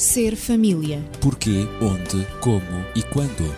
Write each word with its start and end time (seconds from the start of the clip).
Ser 0.00 0.34
família. 0.34 1.04
Porquê, 1.20 1.68
onde, 1.78 2.26
como 2.40 2.86
e 2.96 3.02
quando. 3.02 3.54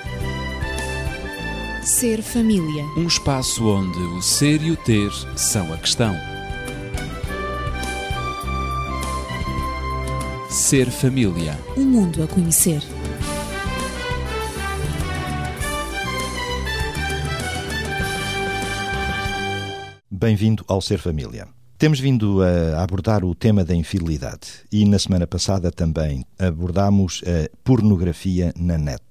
Ser 1.84 2.20
família. 2.20 2.84
Um 2.96 3.06
espaço 3.06 3.64
onde 3.68 3.96
o 3.96 4.20
ser 4.20 4.60
e 4.60 4.72
o 4.72 4.76
ter 4.76 5.08
são 5.36 5.72
a 5.72 5.78
questão. 5.78 6.12
Ser 10.50 10.90
família. 10.90 11.56
Um 11.76 11.84
mundo 11.84 12.24
a 12.24 12.26
conhecer. 12.26 12.82
Bem-vindo 20.10 20.64
ao 20.66 20.80
Ser 20.80 20.98
Família. 20.98 21.61
Temos 21.82 21.98
vindo 21.98 22.40
a 22.44 22.80
abordar 22.80 23.24
o 23.24 23.34
tema 23.34 23.64
da 23.64 23.74
infidelidade 23.74 24.46
e 24.70 24.84
na 24.84 25.00
semana 25.00 25.26
passada 25.26 25.68
também 25.72 26.24
abordámos 26.38 27.22
a 27.26 27.50
pornografia 27.64 28.54
na 28.56 28.78
net. 28.78 29.02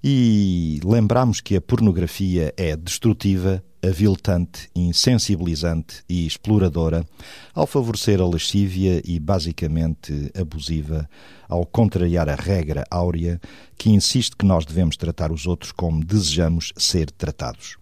E 0.00 0.78
lembramos 0.84 1.40
que 1.40 1.56
a 1.56 1.60
pornografia 1.60 2.54
é 2.56 2.76
destrutiva, 2.76 3.60
aviltante, 3.82 4.70
insensibilizante 4.72 6.04
e 6.08 6.28
exploradora, 6.28 7.04
ao 7.52 7.66
favorecer 7.66 8.20
a 8.20 8.24
lascívia 8.24 9.02
e 9.04 9.18
basicamente 9.18 10.30
abusiva, 10.40 11.10
ao 11.48 11.66
contrariar 11.66 12.28
a 12.28 12.36
regra 12.36 12.84
áurea 12.88 13.40
que 13.76 13.90
insiste 13.90 14.36
que 14.36 14.46
nós 14.46 14.64
devemos 14.64 14.96
tratar 14.96 15.32
os 15.32 15.44
outros 15.44 15.72
como 15.72 16.04
desejamos 16.04 16.72
ser 16.76 17.10
tratados. 17.10 17.79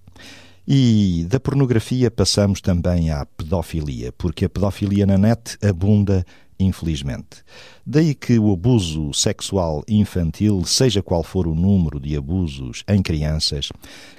E 0.70 1.24
da 1.26 1.40
pornografia 1.40 2.10
passamos 2.10 2.60
também 2.60 3.08
à 3.08 3.24
pedofilia, 3.24 4.12
porque 4.12 4.44
a 4.44 4.50
pedofilia 4.50 5.06
na 5.06 5.16
net 5.16 5.56
abunda, 5.66 6.26
infelizmente. 6.60 7.42
Daí 7.86 8.14
que 8.14 8.38
o 8.38 8.52
abuso 8.52 9.14
sexual 9.14 9.82
infantil, 9.88 10.62
seja 10.66 11.02
qual 11.02 11.22
for 11.22 11.46
o 11.46 11.54
número 11.54 11.98
de 11.98 12.14
abusos 12.14 12.84
em 12.86 13.00
crianças, 13.00 13.70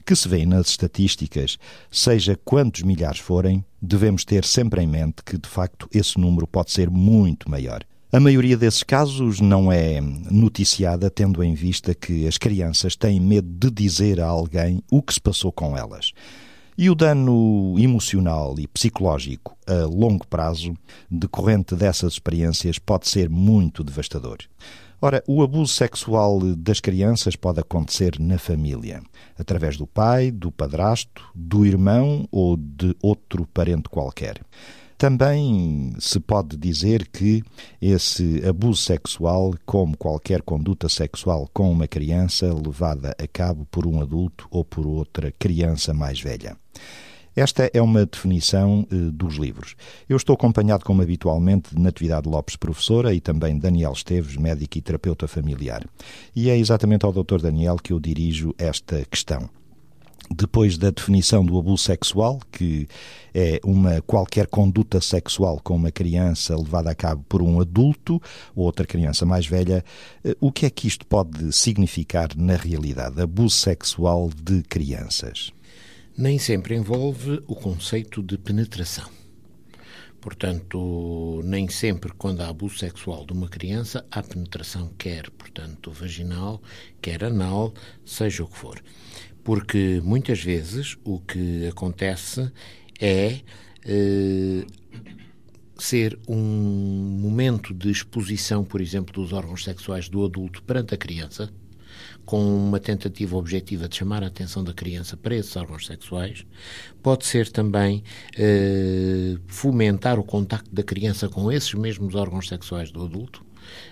que 0.03 0.15
se 0.15 0.27
vê 0.27 0.43
nas 0.43 0.69
estatísticas, 0.69 1.59
seja 1.91 2.35
quantos 2.43 2.81
milhares 2.81 3.19
forem, 3.19 3.63
devemos 3.79 4.25
ter 4.25 4.43
sempre 4.43 4.81
em 4.81 4.87
mente 4.87 5.21
que, 5.23 5.37
de 5.37 5.47
facto, 5.47 5.87
esse 5.93 6.19
número 6.19 6.47
pode 6.47 6.71
ser 6.71 6.89
muito 6.89 7.47
maior. 7.47 7.85
A 8.11 8.19
maioria 8.19 8.57
desses 8.57 8.81
casos 8.81 9.39
não 9.39 9.71
é 9.71 10.01
noticiada, 10.01 11.11
tendo 11.11 11.43
em 11.43 11.53
vista 11.53 11.93
que 11.93 12.25
as 12.25 12.39
crianças 12.39 12.95
têm 12.95 13.19
medo 13.19 13.47
de 13.47 13.69
dizer 13.69 14.19
a 14.19 14.25
alguém 14.25 14.81
o 14.89 14.99
que 14.99 15.13
se 15.13 15.21
passou 15.21 15.51
com 15.51 15.77
elas. 15.77 16.11
E 16.75 16.89
o 16.89 16.95
dano 16.95 17.75
emocional 17.77 18.55
e 18.57 18.67
psicológico 18.67 19.55
a 19.67 19.85
longo 19.85 20.25
prazo 20.25 20.73
decorrente 21.07 21.75
dessas 21.75 22.13
experiências 22.13 22.79
pode 22.79 23.07
ser 23.07 23.29
muito 23.29 23.83
devastador. 23.83 24.39
Ora, 24.99 25.23
o 25.27 25.43
abuso 25.43 25.71
sexual 25.71 26.39
das 26.57 26.79
crianças 26.79 27.35
pode 27.35 27.59
acontecer 27.59 28.19
na 28.19 28.39
família, 28.39 29.03
através 29.37 29.77
do 29.77 29.85
pai, 29.85 30.31
do 30.31 30.51
padrasto, 30.51 31.23
do 31.35 31.63
irmão 31.63 32.27
ou 32.31 32.57
de 32.57 32.95
outro 33.03 33.47
parente 33.53 33.87
qualquer. 33.87 34.41
Também 34.99 35.93
se 35.97 36.19
pode 36.19 36.57
dizer 36.57 37.07
que 37.07 37.41
esse 37.81 38.45
abuso 38.45 38.81
sexual, 38.81 39.55
como 39.65 39.95
qualquer 39.95 40.41
conduta 40.41 40.89
sexual 40.89 41.49
com 41.53 41.71
uma 41.71 41.87
criança 41.87 42.53
levada 42.53 43.15
a 43.17 43.25
cabo 43.25 43.65
por 43.71 43.87
um 43.87 44.01
adulto 44.01 44.45
ou 44.51 44.65
por 44.65 44.85
outra 44.85 45.33
criança 45.39 45.93
mais 45.93 46.19
velha. 46.19 46.57
Esta 47.33 47.71
é 47.73 47.81
uma 47.81 48.05
definição 48.05 48.85
eh, 48.91 48.95
dos 49.13 49.35
livros. 49.37 49.75
Eu 50.09 50.17
estou 50.17 50.33
acompanhado, 50.33 50.83
como 50.83 51.01
habitualmente, 51.01 51.73
de 51.73 51.81
Natividade 51.81 52.27
Lopes, 52.27 52.57
professora, 52.57 53.13
e 53.13 53.21
também 53.21 53.57
Daniel 53.57 53.93
Esteves, 53.93 54.35
médico 54.35 54.77
e 54.77 54.81
terapeuta 54.81 55.29
familiar. 55.29 55.87
E 56.35 56.49
é 56.49 56.57
exatamente 56.57 57.05
ao 57.05 57.13
Dr. 57.13 57.39
Daniel 57.41 57.77
que 57.77 57.93
eu 57.93 58.01
dirijo 58.01 58.53
esta 58.57 59.05
questão 59.05 59.49
depois 60.29 60.77
da 60.77 60.91
definição 60.91 61.43
do 61.45 61.57
abuso 61.57 61.83
sexual, 61.83 62.39
que 62.51 62.87
é 63.33 63.59
uma 63.63 64.01
qualquer 64.01 64.47
conduta 64.47 65.01
sexual 65.01 65.59
com 65.63 65.75
uma 65.75 65.91
criança 65.91 66.55
levada 66.55 66.91
a 66.91 66.95
cabo 66.95 67.23
por 67.27 67.41
um 67.41 67.59
adulto 67.59 68.21
ou 68.55 68.65
outra 68.65 68.85
criança 68.85 69.25
mais 69.25 69.47
velha, 69.47 69.83
eh, 70.23 70.35
o 70.39 70.51
que 70.51 70.65
é 70.65 70.69
que 70.69 70.87
isto 70.87 71.05
pode 71.05 71.51
significar 71.51 72.29
na 72.35 72.55
realidade? 72.55 73.21
Abuso 73.21 73.57
sexual 73.57 74.29
de 74.29 74.61
crianças? 74.63 75.51
Nem 76.17 76.37
sempre 76.37 76.75
envolve 76.75 77.41
o 77.47 77.55
conceito 77.55 78.21
de 78.21 78.37
penetração. 78.37 79.09
Portanto, 80.19 81.41
nem 81.45 81.69
sempre 81.69 82.11
quando 82.17 82.41
há 82.41 82.49
abuso 82.49 82.77
sexual 82.77 83.25
de 83.25 83.31
uma 83.31 83.47
criança 83.47 84.05
há 84.11 84.21
penetração, 84.21 84.91
quer, 84.97 85.29
portanto, 85.31 85.91
vaginal, 85.91 86.61
quer 87.01 87.23
anal, 87.23 87.73
seja 88.05 88.43
o 88.43 88.47
que 88.47 88.57
for 88.57 88.83
porque 89.49 89.99
muitas 90.03 90.43
vezes 90.43 90.95
o 91.03 91.19
que 91.19 91.67
acontece 91.67 92.51
é 93.01 93.39
eh, 93.83 94.63
ser 95.75 96.19
um 96.27 97.17
momento 97.19 97.73
de 97.73 97.89
exposição, 97.89 98.63
por 98.63 98.79
exemplo, 98.79 99.11
dos 99.11 99.33
órgãos 99.33 99.63
sexuais 99.63 100.07
do 100.07 100.23
adulto 100.23 100.61
perante 100.61 100.93
a 100.93 100.97
criança, 100.97 101.49
com 102.23 102.45
uma 102.45 102.79
tentativa 102.79 103.35
objetiva 103.35 103.89
de 103.89 103.95
chamar 103.95 104.23
a 104.23 104.27
atenção 104.27 104.63
da 104.63 104.71
criança 104.71 105.17
para 105.17 105.33
esses 105.33 105.55
órgãos 105.55 105.87
sexuais, 105.87 106.45
pode 107.01 107.25
ser 107.25 107.49
também 107.49 108.03
eh, 108.37 109.35
fomentar 109.47 110.19
o 110.19 110.23
contacto 110.23 110.69
da 110.71 110.83
criança 110.83 111.27
com 111.27 111.51
esses 111.51 111.73
mesmos 111.73 112.13
órgãos 112.13 112.47
sexuais 112.47 112.91
do 112.91 113.03
adulto, 113.03 113.43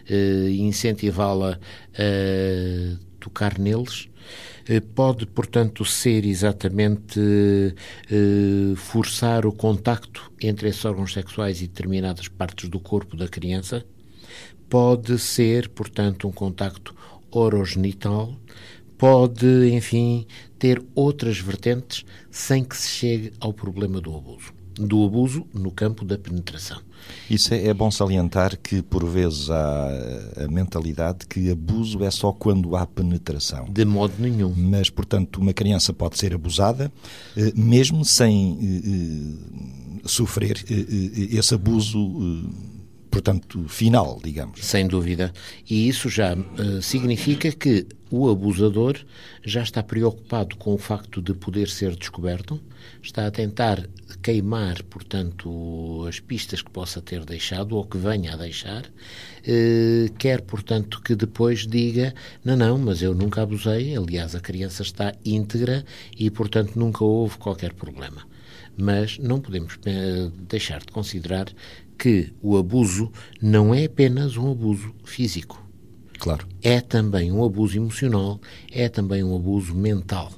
eh, 0.07 0.51
incentivá-la 0.51 1.59
a 1.95 3.07
tocar 3.19 3.57
neles 3.57 4.07
pode, 4.93 5.25
portanto, 5.25 5.85
ser 5.85 6.25
exatamente 6.25 7.19
eh, 7.19 8.73
forçar 8.75 9.45
o 9.45 9.51
contacto 9.53 10.31
entre 10.41 10.69
esses 10.69 10.83
órgãos 10.83 11.13
sexuais 11.13 11.61
e 11.61 11.67
determinadas 11.67 12.27
partes 12.27 12.67
do 12.67 12.79
corpo 12.79 13.15
da 13.15 13.27
criança. 13.27 13.85
Pode 14.69 15.17
ser, 15.19 15.69
portanto, 15.69 16.27
um 16.27 16.31
contacto 16.31 16.93
orogenital. 17.31 18.35
Pode, 18.97 19.69
enfim, 19.71 20.25
ter 20.59 20.83
outras 20.93 21.39
vertentes 21.39 22.03
sem 22.29 22.63
que 22.63 22.75
se 22.75 22.89
chegue 22.89 23.33
ao 23.39 23.53
problema 23.53 24.01
do 24.01 24.15
abuso 24.15 24.56
do 24.77 25.03
abuso 25.03 25.45
no 25.53 25.71
campo 25.71 26.05
da 26.05 26.17
penetração. 26.17 26.79
Isso 27.29 27.53
é, 27.53 27.67
é 27.67 27.73
bom 27.73 27.89
salientar 27.89 28.57
que, 28.57 28.81
por 28.81 29.05
vezes, 29.05 29.49
há 29.49 29.89
a 30.43 30.47
mentalidade 30.47 31.25
que 31.27 31.49
abuso 31.49 32.03
é 32.03 32.11
só 32.11 32.31
quando 32.31 32.75
há 32.75 32.85
penetração. 32.85 33.65
De 33.69 33.85
modo 33.85 34.13
nenhum. 34.19 34.53
Mas, 34.55 34.89
portanto, 34.89 35.37
uma 35.37 35.53
criança 35.53 35.93
pode 35.93 36.17
ser 36.17 36.33
abusada, 36.33 36.91
eh, 37.35 37.51
mesmo 37.55 38.03
sem 38.03 38.57
eh, 38.61 40.01
eh, 40.03 40.07
sofrer 40.07 40.63
esse 40.69 41.53
abuso 41.53 41.97
portanto, 43.09 43.65
final, 43.67 44.19
digamos. 44.23 44.63
Sem 44.63 44.87
dúvida. 44.87 45.33
E 45.67 45.87
isso 45.87 46.07
já 46.07 46.35
uh, 46.35 46.81
significa 46.83 47.51
que 47.51 47.87
o 48.11 48.29
abusador 48.29 48.95
já 49.43 49.63
está 49.63 49.81
preocupado 49.81 50.55
com 50.55 50.73
o 50.73 50.77
facto 50.77 51.21
de 51.21 51.33
poder 51.33 51.67
ser 51.67 51.95
descoberto, 51.95 52.61
está 53.01 53.25
a 53.25 53.31
tentar 53.31 53.87
queimar, 54.27 54.83
portanto, 54.83 56.05
as 56.05 56.19
pistas 56.19 56.61
que 56.61 56.69
possa 56.69 57.01
ter 57.01 57.23
deixado 57.23 57.77
ou 57.77 57.85
que 57.85 57.97
venha 57.97 58.33
a 58.33 58.35
deixar, 58.35 58.83
uh, 58.83 60.13
quer, 60.17 60.41
portanto, 60.41 61.01
que 61.01 61.15
depois 61.15 61.65
diga: 61.65 62.13
não, 62.43 62.57
não, 62.57 62.77
mas 62.77 63.01
eu 63.01 63.15
nunca 63.15 63.41
abusei, 63.41 63.95
aliás, 63.95 64.35
a 64.35 64.41
criança 64.41 64.81
está 64.83 65.13
íntegra 65.23 65.85
e, 66.19 66.29
portanto, 66.29 66.75
nunca 66.75 67.05
houve 67.05 67.37
qualquer 67.37 67.73
problema 67.73 68.27
mas 68.79 69.17
não 69.17 69.41
podemos 69.41 69.79
eh, 69.87 70.29
deixar 70.47 70.81
de 70.81 70.91
considerar 70.91 71.47
que 71.97 72.31
o 72.43 72.57
abuso 72.57 73.11
não 73.41 73.73
é 73.73 73.85
apenas 73.85 74.37
um 74.37 74.51
abuso 74.51 74.93
físico. 75.03 75.67
Claro. 76.19 76.47
É 76.61 76.79
também 76.79 77.31
um 77.31 77.43
abuso 77.43 77.75
emocional, 77.75 78.39
é 78.71 78.87
também 78.87 79.23
um 79.23 79.35
abuso 79.35 79.73
mental. 79.73 80.31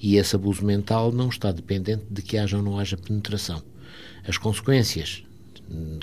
E 0.00 0.16
esse 0.16 0.36
abuso 0.36 0.64
mental 0.64 1.12
não 1.12 1.28
está 1.28 1.52
dependente 1.52 2.04
de 2.10 2.22
que 2.22 2.36
haja 2.36 2.56
ou 2.56 2.62
não 2.62 2.78
haja 2.78 2.96
penetração. 2.96 3.62
As 4.26 4.38
consequências 4.38 5.22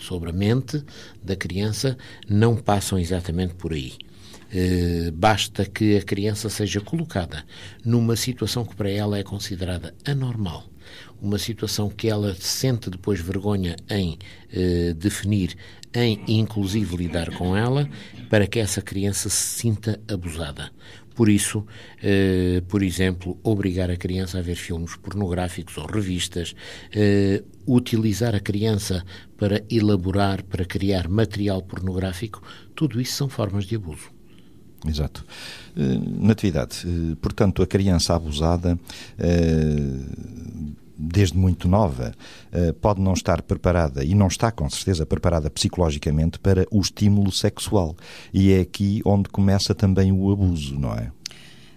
sobre 0.01 0.29
a 0.29 0.33
mente 0.33 0.83
da 1.23 1.35
criança 1.35 1.97
não 2.27 2.55
passam 2.55 2.97
exatamente 2.97 3.53
por 3.55 3.73
aí. 3.73 3.93
Eh, 4.53 5.11
basta 5.13 5.65
que 5.65 5.97
a 5.97 6.01
criança 6.01 6.49
seja 6.49 6.81
colocada 6.81 7.45
numa 7.85 8.15
situação 8.15 8.65
que 8.65 8.75
para 8.75 8.89
ela 8.89 9.17
é 9.17 9.23
considerada 9.23 9.93
anormal 10.05 10.71
uma 11.21 11.37
situação 11.37 11.89
que 11.89 12.09
ela 12.09 12.35
sente 12.35 12.89
depois 12.89 13.19
vergonha 13.19 13.75
em 13.89 14.17
eh, 14.51 14.93
definir, 14.97 15.55
em 15.93 16.19
inclusive 16.27 16.97
lidar 16.97 17.29
com 17.35 17.55
ela, 17.55 17.87
para 18.29 18.47
que 18.47 18.59
essa 18.59 18.81
criança 18.81 19.29
se 19.29 19.59
sinta 19.59 20.01
abusada. 20.07 20.71
Por 21.15 21.29
isso, 21.29 21.65
eh, 22.01 22.61
por 22.67 22.81
exemplo, 22.81 23.37
obrigar 23.43 23.91
a 23.91 23.97
criança 23.97 24.39
a 24.39 24.41
ver 24.41 24.55
filmes 24.55 24.95
pornográficos 24.95 25.77
ou 25.77 25.85
revistas, 25.85 26.55
eh, 26.93 27.43
utilizar 27.67 28.33
a 28.35 28.39
criança 28.39 29.03
para 29.37 29.63
elaborar, 29.69 30.43
para 30.43 30.65
criar 30.65 31.07
material 31.07 31.61
pornográfico, 31.61 32.41
tudo 32.75 33.01
isso 33.01 33.13
são 33.13 33.29
formas 33.29 33.65
de 33.65 33.75
abuso. 33.75 34.09
Exato. 34.87 35.23
Eh, 35.77 35.99
Natividade, 36.19 36.85
eh, 36.85 37.15
portanto, 37.21 37.61
a 37.61 37.67
criança 37.67 38.15
abusada 38.15 38.79
eh, 39.19 39.99
desde 41.01 41.37
muito 41.37 41.67
nova, 41.67 42.13
pode 42.81 43.01
não 43.01 43.13
estar 43.13 43.41
preparada, 43.41 44.03
e 44.03 44.13
não 44.13 44.27
está 44.27 44.51
com 44.51 44.69
certeza 44.69 45.05
preparada 45.05 45.49
psicologicamente 45.49 46.39
para 46.39 46.67
o 46.71 46.79
estímulo 46.79 47.31
sexual. 47.31 47.95
E 48.33 48.51
é 48.51 48.61
aqui 48.61 49.01
onde 49.05 49.29
começa 49.29 49.73
também 49.73 50.11
o 50.11 50.31
abuso, 50.31 50.79
não 50.79 50.93
é? 50.93 51.11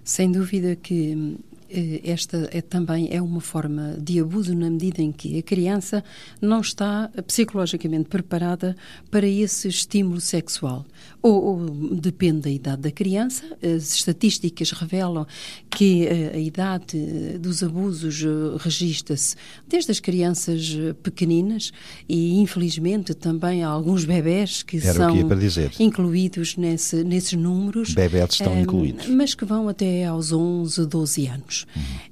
Sem 0.04 0.30
dúvida 0.30 0.76
que 0.76 1.12
eh, 1.12 1.53
esta 2.04 2.48
é, 2.52 2.60
também 2.60 3.08
é 3.10 3.20
uma 3.20 3.40
forma 3.40 3.96
de 4.00 4.20
abuso 4.20 4.54
na 4.54 4.70
medida 4.70 5.02
em 5.02 5.12
que 5.12 5.38
a 5.38 5.42
criança 5.42 6.04
não 6.40 6.60
está 6.60 7.10
psicologicamente 7.26 8.08
preparada 8.08 8.76
para 9.10 9.26
esse 9.26 9.68
estímulo 9.68 10.20
sexual. 10.20 10.86
Ou, 11.22 11.42
ou 11.42 11.70
depende 11.96 12.40
da 12.42 12.50
idade 12.50 12.82
da 12.82 12.90
criança, 12.90 13.44
as 13.62 13.94
estatísticas 13.94 14.70
revelam 14.72 15.26
que 15.70 16.06
a, 16.06 16.12
eh, 16.12 16.32
a 16.34 16.38
idade 16.38 17.38
dos 17.38 17.62
abusos 17.62 18.22
eh, 18.22 18.56
registra-se 18.58 19.34
desde 19.66 19.90
as 19.90 20.00
crianças 20.00 20.76
pequeninas 21.02 21.72
e 22.08 22.38
infelizmente 22.40 23.14
também 23.14 23.62
há 23.62 23.68
alguns 23.68 24.04
bebés 24.04 24.62
que 24.62 24.76
Era 24.76 24.92
são 24.92 25.14
que 25.14 25.82
incluídos 25.82 26.56
nesse, 26.56 27.02
nesses 27.04 27.32
números. 27.32 27.94
Bebés 27.94 28.32
estão 28.32 28.58
incluídos. 28.60 29.06
Mas 29.08 29.34
que 29.34 29.44
vão 29.44 29.68
até 29.68 30.04
aos 30.04 30.32
11, 30.32 30.86
12 30.86 31.26
anos. 31.26 31.63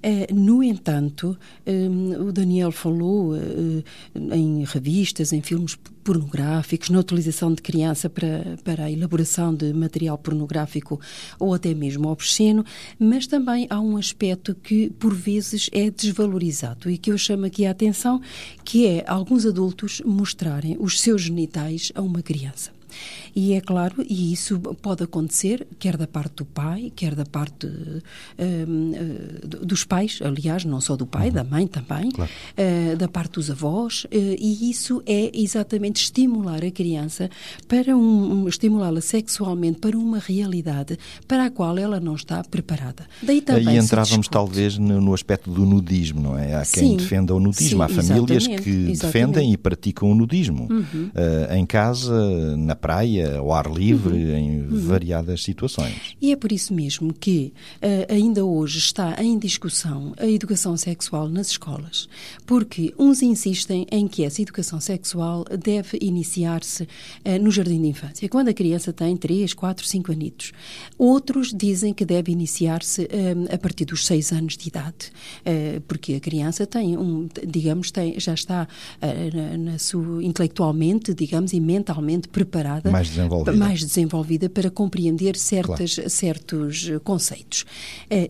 Uh, 0.04 0.34
no 0.34 0.62
entanto, 0.62 1.36
um, 1.66 2.28
o 2.28 2.32
Daniel 2.32 2.72
falou 2.72 3.34
uh, 3.34 3.84
em 4.14 4.64
revistas, 4.64 5.32
em 5.32 5.40
filmes 5.40 5.76
pornográficos, 6.02 6.90
na 6.90 6.98
utilização 6.98 7.52
de 7.54 7.62
criança 7.62 8.10
para, 8.10 8.56
para 8.64 8.84
a 8.84 8.90
elaboração 8.90 9.54
de 9.54 9.72
material 9.72 10.18
pornográfico 10.18 11.00
ou 11.38 11.54
até 11.54 11.72
mesmo 11.74 12.08
obsceno, 12.08 12.64
mas 12.98 13.26
também 13.26 13.66
há 13.70 13.80
um 13.80 13.96
aspecto 13.96 14.54
que 14.54 14.90
por 14.90 15.14
vezes 15.14 15.70
é 15.72 15.90
desvalorizado 15.90 16.90
e 16.90 16.98
que 16.98 17.10
eu 17.12 17.18
chamo 17.18 17.46
aqui 17.46 17.64
a 17.64 17.70
atenção, 17.70 18.20
que 18.64 18.86
é 18.86 19.04
alguns 19.06 19.46
adultos 19.46 20.02
mostrarem 20.04 20.76
os 20.80 21.00
seus 21.00 21.22
genitais 21.22 21.92
a 21.94 22.02
uma 22.02 22.22
criança. 22.22 22.81
E 23.34 23.52
é 23.54 23.60
claro, 23.60 24.04
e 24.08 24.32
isso 24.32 24.58
pode 24.58 25.02
acontecer, 25.02 25.66
quer 25.78 25.96
da 25.96 26.06
parte 26.06 26.36
do 26.36 26.44
pai, 26.44 26.92
quer 26.94 27.14
da 27.14 27.24
parte 27.24 27.68
eh, 28.38 28.66
dos 29.42 29.84
pais, 29.84 30.18
aliás, 30.22 30.64
não 30.64 30.80
só 30.80 30.96
do 30.96 31.06
pai, 31.06 31.28
uhum. 31.28 31.34
da 31.34 31.44
mãe 31.44 31.66
também, 31.66 32.10
claro. 32.10 32.30
uh, 32.58 32.96
da 32.96 33.08
parte 33.08 33.32
dos 33.34 33.50
avós, 33.50 34.04
uh, 34.04 34.08
e 34.12 34.70
isso 34.70 35.02
é 35.06 35.30
exatamente 35.34 36.02
estimular 36.02 36.64
a 36.64 36.70
criança 36.70 37.30
para 37.68 37.96
um, 37.96 38.42
um 38.42 38.48
estimulá-la 38.48 39.00
sexualmente 39.00 39.78
para 39.78 39.96
uma 39.96 40.18
realidade 40.18 40.98
para 41.26 41.46
a 41.46 41.50
qual 41.50 41.78
ela 41.78 42.00
não 42.00 42.14
está 42.14 42.42
preparada. 42.44 43.06
Daí 43.22 43.40
também 43.40 43.68
Aí 43.68 43.76
entrávamos 43.76 44.28
talvez 44.28 44.78
no, 44.78 45.00
no, 45.00 45.14
aspecto 45.14 45.50
do 45.50 45.64
nudismo, 45.64 46.20
não 46.20 46.38
é? 46.38 46.54
Há 46.54 46.64
quem 46.64 46.90
sim, 46.90 46.96
defenda 46.96 47.34
o 47.34 47.40
nudismo, 47.40 47.78
sim, 47.78 47.82
há 47.82 47.88
famílias 47.88 48.46
que 48.46 48.70
exatamente. 48.70 49.00
defendem 49.00 49.52
e 49.52 49.56
praticam 49.56 50.10
o 50.10 50.14
nudismo 50.14 50.68
uhum. 50.70 51.10
uh, 51.14 51.54
em 51.54 51.66
casa, 51.66 52.56
na 52.56 52.74
praia, 52.82 53.38
ao 53.38 53.52
ar 53.52 53.70
livre, 53.72 54.12
uhum. 54.12 54.36
em 54.36 54.60
uhum. 54.62 54.86
variadas 54.88 55.44
situações. 55.44 56.16
E 56.20 56.32
é 56.32 56.36
por 56.36 56.50
isso 56.50 56.74
mesmo 56.74 57.14
que 57.14 57.52
uh, 57.76 58.12
ainda 58.12 58.44
hoje 58.44 58.78
está 58.78 59.14
em 59.22 59.38
discussão 59.38 60.12
a 60.18 60.26
educação 60.26 60.76
sexual 60.76 61.28
nas 61.28 61.46
escolas, 61.46 62.08
porque 62.44 62.92
uns 62.98 63.22
insistem 63.22 63.86
em 63.90 64.08
que 64.08 64.24
essa 64.24 64.42
educação 64.42 64.80
sexual 64.80 65.44
deve 65.44 65.96
iniciar-se 66.02 66.82
uh, 66.82 66.88
no 67.40 67.52
jardim 67.52 67.80
de 67.80 67.88
infância, 67.88 68.28
quando 68.28 68.48
a 68.48 68.52
criança 68.52 68.92
tem 68.92 69.16
3, 69.16 69.54
4, 69.54 69.86
5 69.86 70.10
anitos. 70.10 70.52
Outros 70.98 71.54
dizem 71.54 71.94
que 71.94 72.04
deve 72.04 72.32
iniciar-se 72.32 73.02
uh, 73.02 73.54
a 73.54 73.58
partir 73.58 73.84
dos 73.84 74.04
6 74.06 74.32
anos 74.32 74.56
de 74.56 74.68
idade, 74.68 75.12
porque 75.86 76.14
a 76.14 76.20
criança 76.20 76.66
tem 76.66 76.96
um, 76.96 77.28
digamos, 77.46 77.92
tem, 77.92 78.18
já 78.18 78.34
está 78.34 78.66
na, 79.00 79.58
na 79.58 79.78
sua, 79.78 80.24
intelectualmente, 80.24 81.14
digamos, 81.14 81.52
e 81.52 81.60
mentalmente 81.60 82.28
preparada 82.28 82.71
mais 82.90 83.08
desenvolvida, 83.08 83.56
mais 83.56 83.80
desenvolvida 83.80 84.48
para 84.48 84.70
compreender 84.70 85.36
certas, 85.36 85.94
claro. 85.94 86.10
certos 86.10 86.90
conceitos. 87.04 87.64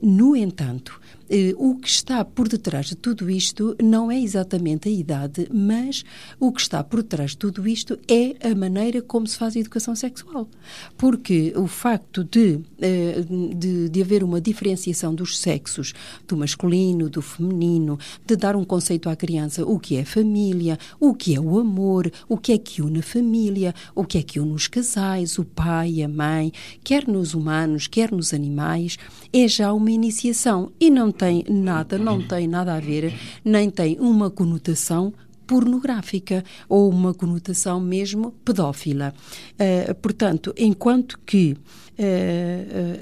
No 0.03 0.35
entanto, 0.37 1.01
eh, 1.22 1.22
o 1.57 1.77
que 1.77 1.89
está 1.89 2.25
por 2.25 2.49
detrás 2.49 2.87
de 2.87 2.97
tudo 2.97 3.31
isto 3.31 3.77
não 3.83 4.11
é 4.11 4.21
exatamente 4.21 4.89
a 4.89 4.93
idade, 4.93 5.49
mas 5.53 6.05
o 6.39 6.53
que 6.53 6.61
está 6.61 6.83
por 6.85 7.03
detrás 7.03 7.31
de 7.31 7.39
tudo 7.39 7.67
isto 7.67 7.99
é 8.09 8.51
a 8.51 8.55
maneira 8.55 9.01
como 9.01 9.27
se 9.27 9.37
faz 9.37 9.57
a 9.57 9.61
educação 9.61 9.95
sexual. 9.95 10.49
Porque 10.97 11.53
o 11.57 11.67
facto 11.67 12.25
de, 12.25 12.61
eh, 12.81 13.25
de, 13.57 13.89
de 13.89 14.03
haver 14.03 14.23
uma 14.23 14.41
diferenciação 14.41 15.15
dos 15.15 15.39
sexos, 15.39 15.95
do 16.29 16.37
masculino, 16.37 17.09
do 17.09 17.23
feminino, 17.23 17.99
de 18.27 18.37
dar 18.37 18.57
um 18.57 18.65
conceito 18.65 19.09
à 19.09 19.17
criança, 19.17 19.65
o 19.65 19.79
que 19.79 19.97
é 19.97 20.05
família, 20.05 20.79
o 21.01 21.15
que 21.15 21.35
é 21.35 21.41
o 21.41 21.59
amor, 21.59 22.11
o 22.29 22.37
que 22.37 22.53
é 22.53 22.59
que 22.59 22.83
une 22.83 22.99
a 22.99 23.03
família, 23.03 23.75
o 23.95 24.05
que 24.05 24.19
é 24.19 24.23
que 24.23 24.39
une 24.39 24.53
os 24.53 24.67
casais, 24.67 25.39
o 25.39 25.45
pai, 25.45 26.03
a 26.03 26.09
mãe, 26.09 26.53
quer 26.85 27.07
nos 27.09 27.35
humanos, 27.35 27.87
quer 27.87 28.13
nos 28.13 28.35
animais, 28.35 28.99
é 29.33 29.49
já 29.49 29.73
uma 29.73 29.91
iniciação 29.91 30.71
e 30.79 30.91
não 30.91 31.11
tem 31.23 31.45
nada, 31.49 31.97
não 31.99 32.21
tem 32.21 32.49
nada 32.49 32.75
a 32.75 32.81
ver, 32.81 33.15
nem 33.45 33.71
tem 33.71 33.97
uma 34.01 34.29
conotação 34.29 35.15
pornográfica 35.47 36.43
ou 36.69 36.91
uma 36.91 37.15
conotação 37.15 37.79
mesmo 37.79 38.33
pedófila. 38.45 39.15
Uh, 39.53 39.95
portanto, 39.95 40.53
enquanto 40.59 41.21
que 41.25 41.57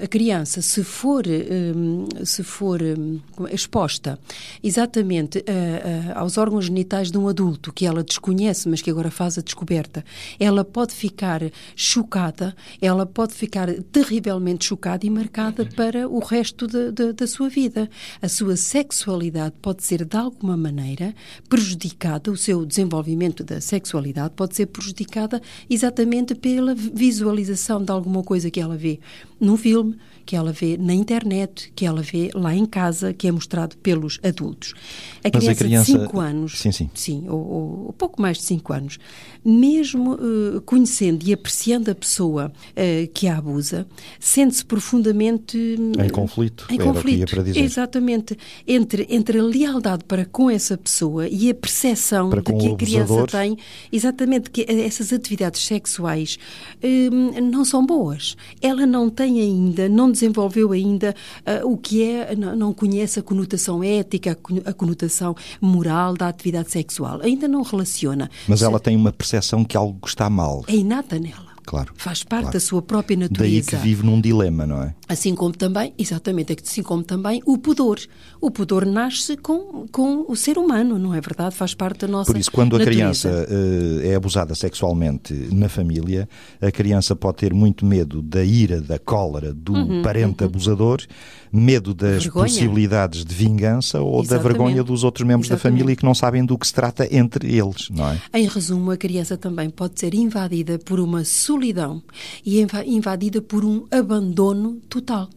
a 0.03 0.07
criança, 0.07 0.61
se 0.61 0.83
for, 0.83 1.23
um, 1.27 2.05
se 2.25 2.43
for 2.43 2.81
um, 2.81 3.19
exposta 3.51 4.19
exatamente 4.61 5.39
uh, 5.39 6.11
aos 6.15 6.37
órgãos 6.37 6.65
genitais 6.65 7.09
de 7.09 7.17
um 7.17 7.27
adulto 7.27 7.71
que 7.71 7.85
ela 7.85 8.03
desconhece, 8.03 8.67
mas 8.67 8.81
que 8.81 8.89
agora 8.89 9.09
faz 9.09 9.37
a 9.37 9.41
descoberta, 9.41 10.03
ela 10.39 10.65
pode 10.65 10.93
ficar 10.93 11.41
chocada, 11.75 12.55
ela 12.81 13.05
pode 13.05 13.33
ficar 13.33 13.73
terrivelmente 13.91 14.65
chocada 14.65 15.05
e 15.05 15.09
marcada 15.09 15.65
para 15.65 16.07
o 16.07 16.19
resto 16.19 16.67
de, 16.67 16.91
de, 16.91 17.13
da 17.13 17.27
sua 17.27 17.49
vida. 17.49 17.89
A 18.21 18.27
sua 18.27 18.57
sexualidade 18.57 19.55
pode 19.61 19.83
ser, 19.83 20.03
de 20.03 20.17
alguma 20.17 20.57
maneira, 20.57 21.15
prejudicada, 21.47 22.31
o 22.31 22.37
seu 22.37 22.65
desenvolvimento 22.65 23.43
da 23.43 23.61
sexualidade 23.61 24.33
pode 24.35 24.55
ser 24.55 24.65
prejudicada 24.67 25.41
exatamente 25.69 26.35
pela 26.35 26.75
visualização 26.75 27.83
de 27.83 27.91
alguma 27.91 28.23
coisa 28.23 28.51
que 28.51 28.59
ela 28.59 28.77
vê 28.81 28.99
num 29.39 29.57
filme, 29.57 29.95
que 30.25 30.35
ela 30.35 30.51
vê 30.51 30.77
na 30.77 30.93
internet, 30.93 31.71
que 31.75 31.85
ela 31.85 32.01
vê 32.01 32.29
lá 32.33 32.55
em 32.55 32.65
casa, 32.65 33.13
que 33.13 33.27
é 33.27 33.31
mostrado 33.31 33.77
pelos 33.77 34.19
adultos. 34.23 34.73
A 35.23 35.29
criança, 35.29 35.51
a 35.51 35.55
criança, 35.55 35.91
de 35.91 36.03
5 36.03 36.19
anos, 36.19 36.59
sim, 36.59 36.71
sim. 36.71 36.89
sim 36.93 37.29
ou, 37.29 37.85
ou, 37.87 37.93
pouco 37.93 38.21
mais 38.21 38.37
de 38.37 38.43
5 38.43 38.73
anos, 38.73 38.97
mesmo 39.43 40.13
uh, 40.13 40.61
conhecendo 40.61 41.27
e 41.27 41.33
apreciando 41.33 41.89
a 41.91 41.95
pessoa 41.95 42.51
uh, 42.51 43.07
que 43.13 43.27
a 43.27 43.37
abusa, 43.37 43.87
sente-se 44.19 44.63
profundamente 44.65 45.57
em 45.57 46.09
conflito. 46.09 46.67
Em 46.69 46.77
conflito, 46.77 47.35
exatamente, 47.55 48.37
entre, 48.67 49.07
entre 49.09 49.39
a 49.39 49.43
lealdade 49.43 50.03
para 50.05 50.25
com 50.25 50.49
essa 50.49 50.77
pessoa 50.77 51.27
e 51.27 51.49
a 51.49 51.55
percepção 51.55 52.29
de 52.29 52.41
que 52.41 52.67
a 52.67 52.75
criança 52.75 53.27
tem, 53.27 53.57
exatamente, 53.91 54.49
que 54.49 54.65
essas 54.67 55.11
atividades 55.11 55.65
sexuais 55.65 56.37
uh, 56.83 57.41
não 57.41 57.65
são 57.65 57.85
boas. 57.85 58.35
Ela 58.61 58.85
não 58.85 59.09
tem 59.09 59.41
ainda, 59.41 59.89
não 59.89 60.10
desenvolveu 60.11 60.71
ainda 60.71 61.15
uh, 61.63 61.71
o 61.71 61.77
que 61.77 62.03
é, 62.03 62.35
não, 62.35 62.55
não, 62.55 62.73
conhece 62.73 63.19
a 63.19 63.23
conotação 63.23 63.83
ética, 63.83 64.37
a 64.65 64.73
conotação 64.73 65.35
moral 65.59 66.13
da 66.15 66.27
atividade 66.27 66.71
sexual. 66.71 67.21
Ainda 67.21 67.47
não 67.47 67.61
relaciona. 67.61 68.29
Mas 68.47 68.61
ela 68.61 68.79
tem 68.79 68.95
uma 68.95 69.11
percepção 69.11 69.63
que 69.63 69.77
algo 69.77 69.99
está 70.05 70.29
mal. 70.29 70.63
É 70.67 70.75
inata 70.75 71.19
nela. 71.19 71.50
Claro. 71.65 71.93
Faz 71.95 72.23
parte 72.23 72.43
claro. 72.43 72.53
da 72.53 72.59
sua 72.59 72.81
própria 72.81 73.17
natureza. 73.17 73.71
Daí 73.71 73.79
que 73.79 73.87
vive 73.87 74.03
num 74.03 74.19
dilema, 74.19 74.65
não 74.65 74.83
é? 74.83 74.93
Assim 75.07 75.35
como 75.35 75.53
também, 75.53 75.93
exatamente, 75.97 76.55
assim 76.61 76.83
como 76.83 77.03
também 77.03 77.41
o 77.45 77.57
pudor. 77.57 77.99
O 78.39 78.49
pudor 78.49 78.85
nasce 78.85 79.37
com, 79.37 79.85
com 79.91 80.25
o 80.27 80.35
ser 80.35 80.57
humano, 80.57 80.97
não 80.97 81.13
é 81.13 81.21
verdade? 81.21 81.55
Faz 81.55 81.73
parte 81.73 82.01
da 82.01 82.07
nossa 82.07 82.31
Por 82.31 82.39
isso, 82.39 82.51
quando 82.51 82.77
natureza. 82.77 82.89
a 82.89 82.93
criança 82.93 83.47
uh, 83.49 84.05
é 84.05 84.15
abusada 84.15 84.55
sexualmente 84.55 85.33
na 85.51 85.69
família, 85.69 86.27
a 86.59 86.71
criança 86.71 87.15
pode 87.15 87.37
ter 87.37 87.53
muito 87.53 87.85
medo 87.85 88.21
da 88.21 88.43
ira, 88.43 88.81
da 88.81 88.97
cólera 88.97 89.53
do 89.53 89.73
uhum, 89.73 90.01
parente 90.01 90.43
uhum. 90.43 90.49
abusador, 90.49 91.01
medo 91.51 91.93
das 91.93 92.23
Vergonha. 92.23 92.45
possibilidades 92.45 93.25
de 93.25 93.33
vingança 93.35 93.99
ou 94.01 94.17
da 94.17 94.23
Exatamente. 94.35 94.43
vergonha 94.57 94.83
dos 94.83 95.03
outros 95.03 95.27
membros 95.27 95.49
da 95.49 95.55
Exatamente. 95.55 95.79
família 95.79 95.95
que 95.95 96.03
não 96.05 96.15
sabem 96.15 96.45
do 96.45 96.57
que 96.57 96.65
se 96.67 96.73
trata 96.73 97.07
entre 97.13 97.53
eles, 97.55 97.89
não 97.89 98.09
é? 98.09 98.21
Em 98.33 98.47
resumo, 98.47 98.91
a 98.91 98.97
criança 98.97 99.37
também 99.37 99.69
pode 99.69 99.99
ser 99.99 100.13
invadida 100.13 100.79
por 100.79 100.99
uma 100.99 101.23
solidão 101.25 102.01
e 102.45 102.61
inva- 102.61 102.85
invadida 102.85 103.41
por 103.41 103.65
um 103.65 103.85
abandono 103.91 104.79
total. 104.89 105.27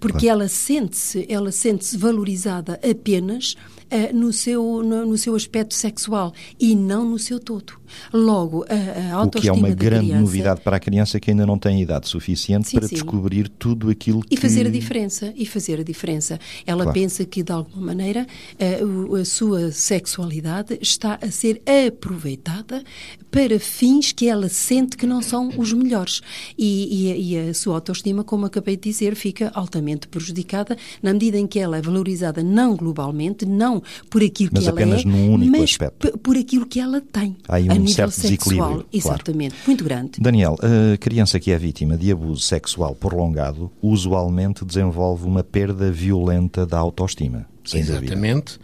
Porque 0.00 0.28
ela 0.28 0.48
sente-se, 0.48 1.26
ela 1.28 1.50
sente-se 1.52 1.96
valorizada 1.96 2.78
apenas 2.88 3.54
eh, 3.90 4.12
no, 4.12 4.32
seu, 4.32 4.82
no, 4.82 5.06
no 5.06 5.16
seu 5.18 5.34
aspecto 5.34 5.72
sexual 5.74 6.32
e 6.60 6.74
não 6.74 7.08
no 7.08 7.18
seu 7.18 7.38
todo. 7.40 7.72
Logo, 8.12 8.64
a, 8.68 8.74
a 8.74 8.76
O 9.22 9.30
que 9.30 9.46
é 9.48 9.50
autoestima 9.50 9.54
uma 9.54 9.70
grande 9.70 10.06
criança 10.06 10.20
novidade 10.20 10.60
para 10.62 10.76
a 10.76 10.80
criança 10.80 11.20
que 11.20 11.30
ainda 11.30 11.46
não 11.46 11.58
tem 11.58 11.80
idade 11.80 12.08
suficiente 12.08 12.68
Sim, 12.68 12.78
para 12.78 12.88
sim. 12.88 12.94
descobrir 12.96 13.48
tudo 13.48 13.88
aquilo 13.88 14.20
que... 14.22 14.34
E 14.34 14.36
fazer 14.36 14.66
a 14.66 14.70
diferença, 14.70 15.32
e 15.36 15.46
fazer 15.46 15.78
a 15.80 15.84
diferença. 15.84 16.38
Ela 16.66 16.82
Claro. 16.84 16.98
pensa 17.00 17.24
que, 17.24 17.42
de 17.42 17.52
alguma 17.52 17.86
maneira, 17.86 18.26
a, 18.58 18.84
o- 18.84 19.14
a 19.14 19.24
sua 19.24 19.70
sexualidade 19.70 20.76
está 20.82 21.18
a 21.22 21.30
ser 21.30 21.62
aproveitada 21.86 22.82
para 23.30 23.58
fins 23.58 24.12
que 24.12 24.28
ela 24.28 24.48
sente 24.48 24.96
que 24.96 25.06
não 25.06 25.22
são 25.22 25.50
os 25.56 25.72
melhores. 25.72 26.20
E, 26.58 27.10
e- 27.12 27.32
e 27.34 27.38
a 27.50 27.54
sua 27.54 27.74
autoestima, 27.76 28.22
como 28.24 28.46
acabei 28.46 28.76
de 28.76 28.82
dizer, 28.90 29.14
fica 29.14 29.50
altamente 29.54 30.08
prejudicada 30.08 30.76
na 31.02 31.12
medida 31.12 31.38
em 31.38 31.46
que 31.46 31.58
ela 31.58 31.78
é 31.78 31.82
valorizada 31.82 32.42
não 32.42 32.76
globalmente, 32.76 33.46
não 33.46 33.82
por 34.10 34.22
aquilo 34.22 34.50
Mas 34.52 34.64
que 34.64 34.68
ela 34.68 34.80
apenas 34.80 35.00
é, 35.02 35.08
num 35.08 35.32
único 35.34 35.52
mas 35.52 35.62
aspecto. 35.70 36.18
por 36.18 36.36
aquilo 36.36 36.66
que 36.66 36.80
ela 36.80 37.00
tem. 37.00 37.36
Há 37.48 37.56
aí 37.56 37.68
a 37.68 37.72
um 37.72 37.76
nível 37.76 37.94
certo 37.94 38.12
sexual. 38.12 38.28
desequilíbrio, 38.30 38.66
claro. 38.74 38.86
Exatamente. 38.92 39.54
Muito 39.66 39.84
grande. 39.84 40.20
Daniel, 40.20 40.56
a 40.60 40.96
criança 40.98 41.38
que 41.40 41.50
é 41.50 41.58
vítima 41.58 41.96
de 41.96 42.10
abuso 42.10 42.42
sexual 42.42 42.94
prolongado 42.94 43.70
usualmente 43.80 44.64
desenvolve 44.64 45.26
uma 45.26 45.42
perda 45.44 45.90
violenta 45.90 46.66
da 46.66 46.78
autoestima. 46.78 47.46
Sem 47.64 47.82
dúvida. 47.84 48.04
Exatamente. 48.06 48.58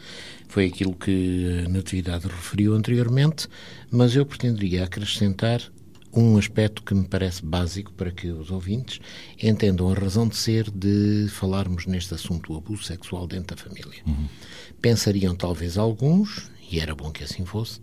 Foi 0.48 0.66
aquilo 0.66 0.94
que 0.94 1.64
a 1.64 1.68
Natividade 1.68 2.26
referiu 2.26 2.74
anteriormente, 2.74 3.46
mas 3.90 4.16
eu 4.16 4.26
pretenderia 4.26 4.84
acrescentar 4.84 5.62
um 6.12 6.36
aspecto 6.36 6.82
que 6.82 6.94
me 6.94 7.04
parece 7.04 7.44
básico 7.44 7.92
para 7.92 8.10
que 8.10 8.28
os 8.28 8.50
ouvintes 8.50 9.00
entendam 9.40 9.90
a 9.90 9.94
razão 9.94 10.26
de 10.26 10.36
ser 10.36 10.70
de 10.70 11.28
falarmos 11.30 11.86
neste 11.86 12.14
assunto, 12.14 12.52
o 12.52 12.56
abuso 12.56 12.82
sexual 12.82 13.26
dentro 13.26 13.56
da 13.56 13.62
família. 13.62 14.02
Pensariam 14.80 15.34
talvez 15.34 15.78
alguns, 15.78 16.50
e 16.70 16.80
era 16.80 16.94
bom 16.94 17.10
que 17.10 17.24
assim 17.24 17.44
fosse, 17.44 17.80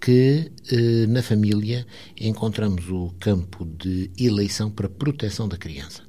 que 0.00 0.50
eh, 0.70 1.06
na 1.08 1.22
família 1.22 1.86
encontramos 2.18 2.88
o 2.88 3.12
campo 3.18 3.64
de 3.64 4.10
eleição 4.18 4.70
para 4.70 4.88
proteção 4.88 5.48
da 5.48 5.56
criança. 5.56 6.02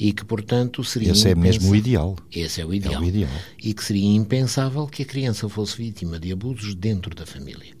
E 0.00 0.12
que, 0.12 0.24
portanto, 0.24 0.84
seria 0.84 1.10
Esse 1.10 1.30
é 1.30 1.34
mesmo 1.34 1.70
o 1.70 1.76
ideal. 1.76 2.16
Esse 2.30 2.60
é 2.60 2.66
o 2.66 2.72
ideal. 2.72 3.02
É 3.02 3.04
o 3.04 3.08
ideal. 3.08 3.30
E 3.60 3.74
que 3.74 3.84
seria 3.84 4.14
impensável 4.14 4.86
que 4.86 5.02
a 5.02 5.06
criança 5.06 5.48
fosse 5.48 5.76
vítima 5.76 6.20
de 6.20 6.30
abusos 6.30 6.72
dentro 6.76 7.12
da 7.16 7.26
família. 7.26 7.77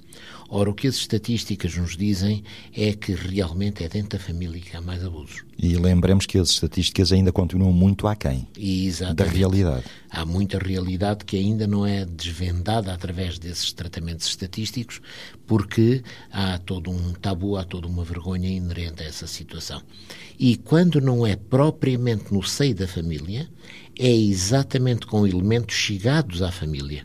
Ora, 0.50 0.70
o 0.70 0.74
que 0.74 0.86
as 0.88 0.94
estatísticas 0.96 1.76
nos 1.76 1.94
dizem 1.94 2.42
é 2.74 2.94
que 2.94 3.12
realmente 3.12 3.84
é 3.84 3.88
dentro 3.88 4.18
da 4.18 4.24
família 4.24 4.58
que 4.60 4.74
há 4.74 4.80
mais 4.80 5.04
abusos. 5.04 5.44
E 5.58 5.76
lembremos 5.76 6.24
que 6.24 6.38
as 6.38 6.48
estatísticas 6.48 7.12
ainda 7.12 7.30
continuam 7.30 7.70
muito 7.70 8.06
aquém 8.06 8.48
E 8.56 8.82
da 8.82 8.86
exatamente. 8.86 9.36
realidade. 9.36 9.84
Há 10.08 10.24
muita 10.24 10.58
realidade 10.58 11.26
que 11.26 11.36
ainda 11.36 11.66
não 11.66 11.84
é 11.84 12.06
desvendada 12.06 12.94
através 12.94 13.38
desses 13.38 13.72
tratamentos 13.72 14.26
estatísticos, 14.26 15.02
porque 15.46 16.02
há 16.32 16.58
todo 16.58 16.90
um 16.90 17.12
tabu, 17.12 17.56
há 17.56 17.64
toda 17.64 17.86
uma 17.86 18.02
vergonha 18.02 18.48
inerente 18.48 19.02
a 19.02 19.06
essa 19.06 19.26
situação. 19.26 19.82
E 20.38 20.56
quando 20.56 20.98
não 20.98 21.26
é 21.26 21.36
propriamente 21.36 22.32
no 22.32 22.42
seio 22.42 22.74
da 22.74 22.88
família, 22.88 23.50
é 23.98 24.10
exatamente 24.10 25.06
com 25.06 25.26
elementos 25.26 25.76
chegados 25.76 26.40
à 26.40 26.50
família. 26.50 27.04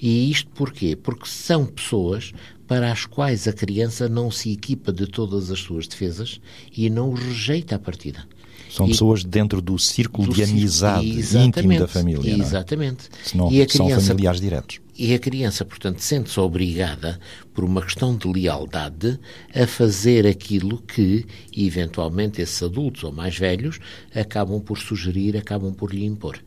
E 0.00 0.30
isto 0.30 0.50
porquê? 0.52 0.96
Porque 0.96 1.26
são 1.26 1.66
pessoas 1.66 2.32
para 2.66 2.90
as 2.92 3.04
quais 3.04 3.46
a 3.48 3.52
criança 3.52 4.08
não 4.08 4.30
se 4.30 4.52
equipa 4.52 4.92
de 4.92 5.06
todas 5.06 5.50
as 5.50 5.58
suas 5.58 5.86
defesas 5.88 6.40
e 6.76 6.88
não 6.88 7.12
os 7.12 7.20
rejeita 7.20 7.74
à 7.76 7.78
partida. 7.78 8.24
São 8.70 8.86
E- 8.86 8.90
pessoas 8.90 9.24
dentro 9.24 9.60
do 9.60 9.76
círculo 9.78 10.28
do 10.28 10.34
de 10.34 10.44
amizade 10.44 11.04
íntimo 11.04 11.18
Exatamente, 11.18 11.78
da 11.80 11.88
família. 11.88 12.36
não 12.36 12.44
é? 12.44 12.46
Exatamente. 12.46 13.08
Se 13.24 13.36
não 13.36 13.50
e 13.52 13.60
a 13.60 13.68
são 13.68 13.86
criança, 13.86 14.06
familiares 14.06 14.40
diretos. 14.40 14.78
E 14.96 15.12
a 15.12 15.18
criança, 15.18 15.64
portanto, 15.64 15.98
sente-se 15.98 16.38
obrigada, 16.38 17.18
por 17.52 17.64
uma 17.64 17.82
questão 17.82 18.16
de 18.16 18.28
lealdade, 18.28 19.18
a 19.52 19.66
fazer 19.66 20.24
aquilo 20.26 20.78
que, 20.82 21.26
eventualmente, 21.56 22.40
esses 22.40 22.62
adultos 22.62 23.02
ou 23.02 23.10
mais 23.12 23.36
velhos 23.36 23.80
acabam 24.14 24.60
por 24.60 24.78
sugerir, 24.78 25.36
acabam 25.36 25.72
por 25.74 25.92
lhe 25.92 26.04
impor. 26.04 26.38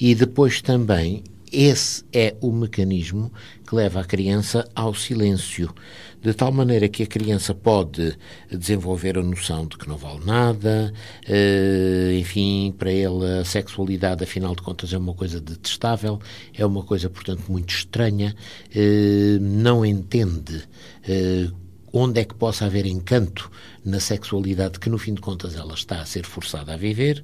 E 0.00 0.14
depois 0.14 0.60
também, 0.62 1.24
esse 1.56 2.04
é 2.12 2.36
o 2.42 2.52
mecanismo 2.52 3.32
que 3.66 3.74
leva 3.74 4.00
a 4.00 4.04
criança 4.04 4.68
ao 4.74 4.94
silêncio, 4.94 5.74
de 6.20 6.34
tal 6.34 6.52
maneira 6.52 6.86
que 6.86 7.02
a 7.02 7.06
criança 7.06 7.54
pode 7.54 8.14
desenvolver 8.50 9.16
a 9.16 9.22
noção 9.22 9.66
de 9.66 9.78
que 9.78 9.88
não 9.88 9.96
vale 9.96 10.22
nada, 10.22 10.92
eh, 11.26 12.18
enfim, 12.20 12.74
para 12.76 12.92
ele 12.92 13.40
a 13.40 13.44
sexualidade, 13.44 14.22
afinal 14.22 14.54
de 14.54 14.60
contas, 14.60 14.92
é 14.92 14.98
uma 14.98 15.14
coisa 15.14 15.40
detestável, 15.40 16.20
é 16.52 16.66
uma 16.66 16.82
coisa, 16.82 17.08
portanto, 17.08 17.44
muito 17.48 17.70
estranha, 17.70 18.36
eh, 18.74 19.38
não 19.40 19.84
entende 19.84 20.62
eh, 21.08 21.48
onde 21.90 22.20
é 22.20 22.24
que 22.24 22.34
possa 22.34 22.66
haver 22.66 22.84
encanto 22.84 23.50
na 23.82 23.98
sexualidade 23.98 24.78
que, 24.78 24.90
no 24.90 24.98
fim 24.98 25.14
de 25.14 25.22
contas, 25.22 25.56
ela 25.56 25.72
está 25.72 26.02
a 26.02 26.04
ser 26.04 26.26
forçada 26.26 26.74
a 26.74 26.76
viver. 26.76 27.22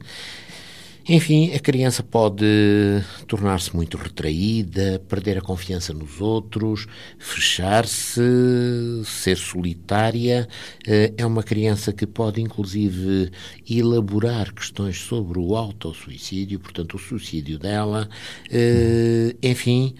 Enfim, 1.09 1.53
a 1.53 1.59
criança 1.59 2.03
pode 2.03 2.45
tornar-se 3.27 3.75
muito 3.75 3.97
retraída, 3.97 5.03
perder 5.09 5.39
a 5.39 5.41
confiança 5.41 5.93
nos 5.93 6.21
outros, 6.21 6.87
fechar-se, 7.19 8.21
ser 9.05 9.37
solitária. 9.37 10.49
Eh, 10.87 11.13
É 11.17 11.27
uma 11.27 11.43
criança 11.43 11.93
que 11.93 12.07
pode, 12.07 12.41
inclusive, 12.41 13.31
elaborar 13.69 14.53
questões 14.55 14.99
sobre 14.99 15.39
o 15.39 15.57
autossuicídio, 15.57 16.61
portanto, 16.61 16.95
o 16.97 16.99
suicídio 16.99 17.59
dela. 17.59 18.09
Eh, 18.51 19.35
Enfim, 19.43 19.95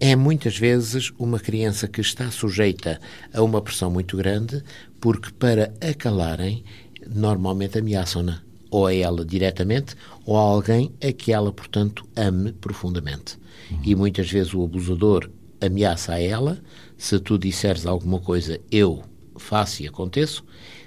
é 0.00 0.14
muitas 0.16 0.56
vezes 0.58 1.12
uma 1.18 1.38
criança 1.40 1.86
que 1.88 2.00
está 2.00 2.30
sujeita 2.30 3.00
a 3.32 3.42
uma 3.42 3.60
pressão 3.62 3.90
muito 3.90 4.16
grande, 4.16 4.62
porque 5.00 5.30
para 5.32 5.72
a 5.80 5.94
calarem, 5.94 6.64
normalmente 7.06 7.78
ameaçam-na, 7.78 8.42
ou 8.70 8.86
a 8.86 8.94
ela 8.94 9.24
diretamente, 9.24 9.94
ou 10.28 10.36
a 10.36 10.40
alguém 10.40 10.92
a 11.02 11.10
que 11.10 11.32
ela, 11.32 11.50
portanto, 11.50 12.06
ame 12.14 12.52
profundamente. 12.52 13.38
E 13.82 13.94
muitas 13.94 14.30
vezes 14.30 14.52
o 14.52 14.62
abusador 14.62 15.30
ameaça 15.58 16.12
a 16.12 16.20
ela, 16.20 16.62
se 16.98 17.18
tu 17.18 17.38
disseres 17.38 17.86
alguma 17.86 18.20
coisa, 18.20 18.60
eu 18.70 19.02
faço 19.38 19.82
e 19.82 19.88
aconteço, 19.88 20.44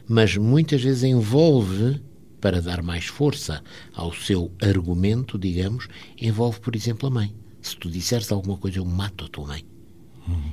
mas 0.07 0.38
muitas 0.38 0.83
vezes 0.83 1.01
envolve 1.01 2.00
para 2.39 2.62
dar 2.62 2.83
mais 2.83 3.07
força 3.07 3.63
ao 3.95 4.13
seu 4.13 4.51
argumento, 4.62 5.39
digamos, 5.39 5.88
envolve, 6.21 6.60
por 6.60 6.75
exemplo, 6.75 7.07
a 7.07 7.10
mãe. 7.10 7.33
Se 7.63 7.75
tu 7.75 7.89
disseres 7.89 8.31
alguma 8.31 8.57
coisa, 8.57 8.77
eu 8.77 8.86
mato 8.86 9.25
a 9.25 9.27
tua 9.27 9.48
mãe. 9.48 9.65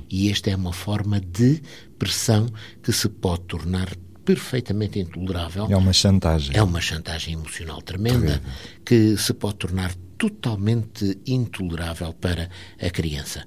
E 0.09 0.31
esta 0.31 0.49
é 0.49 0.55
uma 0.55 0.73
forma 0.73 1.21
de 1.21 1.61
pressão 1.99 2.47
que 2.81 2.91
se 2.91 3.07
pode 3.07 3.43
tornar 3.43 3.95
perfeitamente 4.25 4.99
intolerável. 4.99 5.67
É 5.69 5.75
uma 5.77 5.93
chantagem. 5.93 6.55
É 6.55 6.61
uma 6.63 6.81
chantagem 6.81 7.33
emocional 7.33 7.81
tremenda 7.81 8.41
que 8.85 9.17
se 9.17 9.33
pode 9.33 9.55
tornar 9.55 9.93
totalmente 10.17 11.17
intolerável 11.25 12.11
para 12.13 12.49
a 12.81 12.89
criança. 12.89 13.45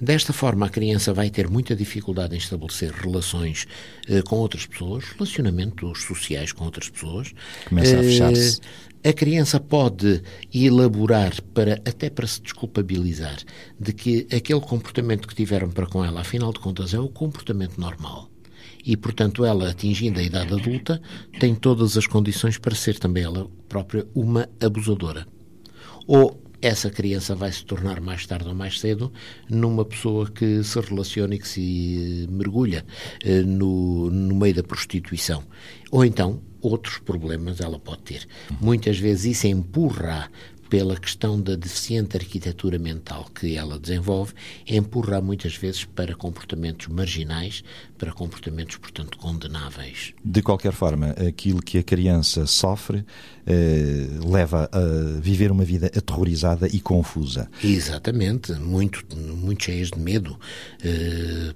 Desta 0.00 0.32
forma, 0.32 0.66
a 0.66 0.68
criança 0.68 1.12
vai 1.12 1.28
ter 1.30 1.48
muita 1.48 1.74
dificuldade 1.74 2.34
em 2.34 2.38
estabelecer 2.38 2.92
relações 2.92 3.66
eh, 4.08 4.22
com 4.22 4.36
outras 4.36 4.64
pessoas, 4.64 5.04
relacionamentos 5.16 6.02
sociais 6.04 6.52
com 6.52 6.64
outras 6.64 6.88
pessoas. 6.88 7.32
Começa 7.68 7.96
a 7.96 7.98
Eh, 7.98 8.02
fechar-se. 8.04 8.60
a 9.04 9.12
criança 9.12 9.58
pode 9.58 10.22
elaborar 10.54 11.32
para 11.52 11.74
até 11.84 12.08
para 12.08 12.26
se 12.28 12.40
desculpabilizar 12.40 13.36
de 13.80 13.92
que 13.92 14.26
aquele 14.32 14.60
comportamento 14.60 15.26
que 15.26 15.34
tiveram 15.34 15.70
para 15.70 15.86
com 15.86 16.04
ela, 16.04 16.20
afinal 16.20 16.52
de 16.52 16.60
contas, 16.60 16.94
é 16.94 17.00
o 17.00 17.08
comportamento 17.08 17.80
normal. 17.80 18.30
E, 18.84 18.96
portanto, 18.96 19.44
ela, 19.44 19.70
atingindo 19.70 20.18
a 20.18 20.22
idade 20.22 20.52
adulta, 20.52 21.00
tem 21.38 21.54
todas 21.54 21.96
as 21.96 22.06
condições 22.06 22.58
para 22.58 22.74
ser 22.74 22.98
também 22.98 23.22
ela 23.24 23.48
própria 23.68 24.06
uma 24.14 24.48
abusadora. 24.60 25.26
Ou 26.06 26.42
essa 26.62 26.88
criança 26.88 27.34
vai 27.34 27.50
se 27.50 27.64
tornar 27.64 28.00
mais 28.00 28.24
tarde 28.24 28.48
ou 28.48 28.54
mais 28.54 28.78
cedo 28.78 29.12
numa 29.50 29.84
pessoa 29.84 30.30
que 30.30 30.62
se 30.62 30.80
relaciona 30.80 31.34
e 31.34 31.38
que 31.38 31.48
se 31.48 32.28
mergulha 32.30 32.86
eh, 33.24 33.42
no, 33.42 34.08
no 34.10 34.36
meio 34.36 34.54
da 34.54 34.62
prostituição. 34.62 35.42
Ou 35.90 36.04
então, 36.04 36.40
outros 36.60 36.98
problemas 36.98 37.60
ela 37.60 37.80
pode 37.80 38.02
ter. 38.02 38.28
Muitas 38.60 38.96
vezes 38.96 39.36
isso 39.36 39.48
empurra 39.48 40.30
pela 40.72 40.96
questão 40.96 41.38
da 41.38 41.54
deficiente 41.54 42.16
arquitetura 42.16 42.78
mental 42.78 43.26
que 43.34 43.56
ela 43.56 43.78
desenvolve, 43.78 44.32
empurra 44.66 45.20
muitas 45.20 45.54
vezes 45.54 45.84
para 45.84 46.14
comportamentos 46.14 46.86
marginais, 46.86 47.62
para 48.02 48.10
comportamentos, 48.10 48.78
portanto, 48.78 49.16
condenáveis. 49.16 50.12
De 50.24 50.42
qualquer 50.42 50.72
forma, 50.72 51.10
aquilo 51.10 51.62
que 51.62 51.78
a 51.78 51.84
criança 51.84 52.46
sofre 52.48 53.04
eh, 53.46 54.08
leva 54.24 54.68
a 54.72 55.20
viver 55.20 55.52
uma 55.52 55.64
vida 55.64 55.86
aterrorizada 55.86 56.66
e 56.66 56.80
confusa. 56.80 57.48
Exatamente, 57.62 58.54
muito, 58.54 59.04
muito 59.16 59.62
cheias 59.62 59.88
de 59.92 60.00
medo. 60.00 60.36
Eh, 60.82 61.54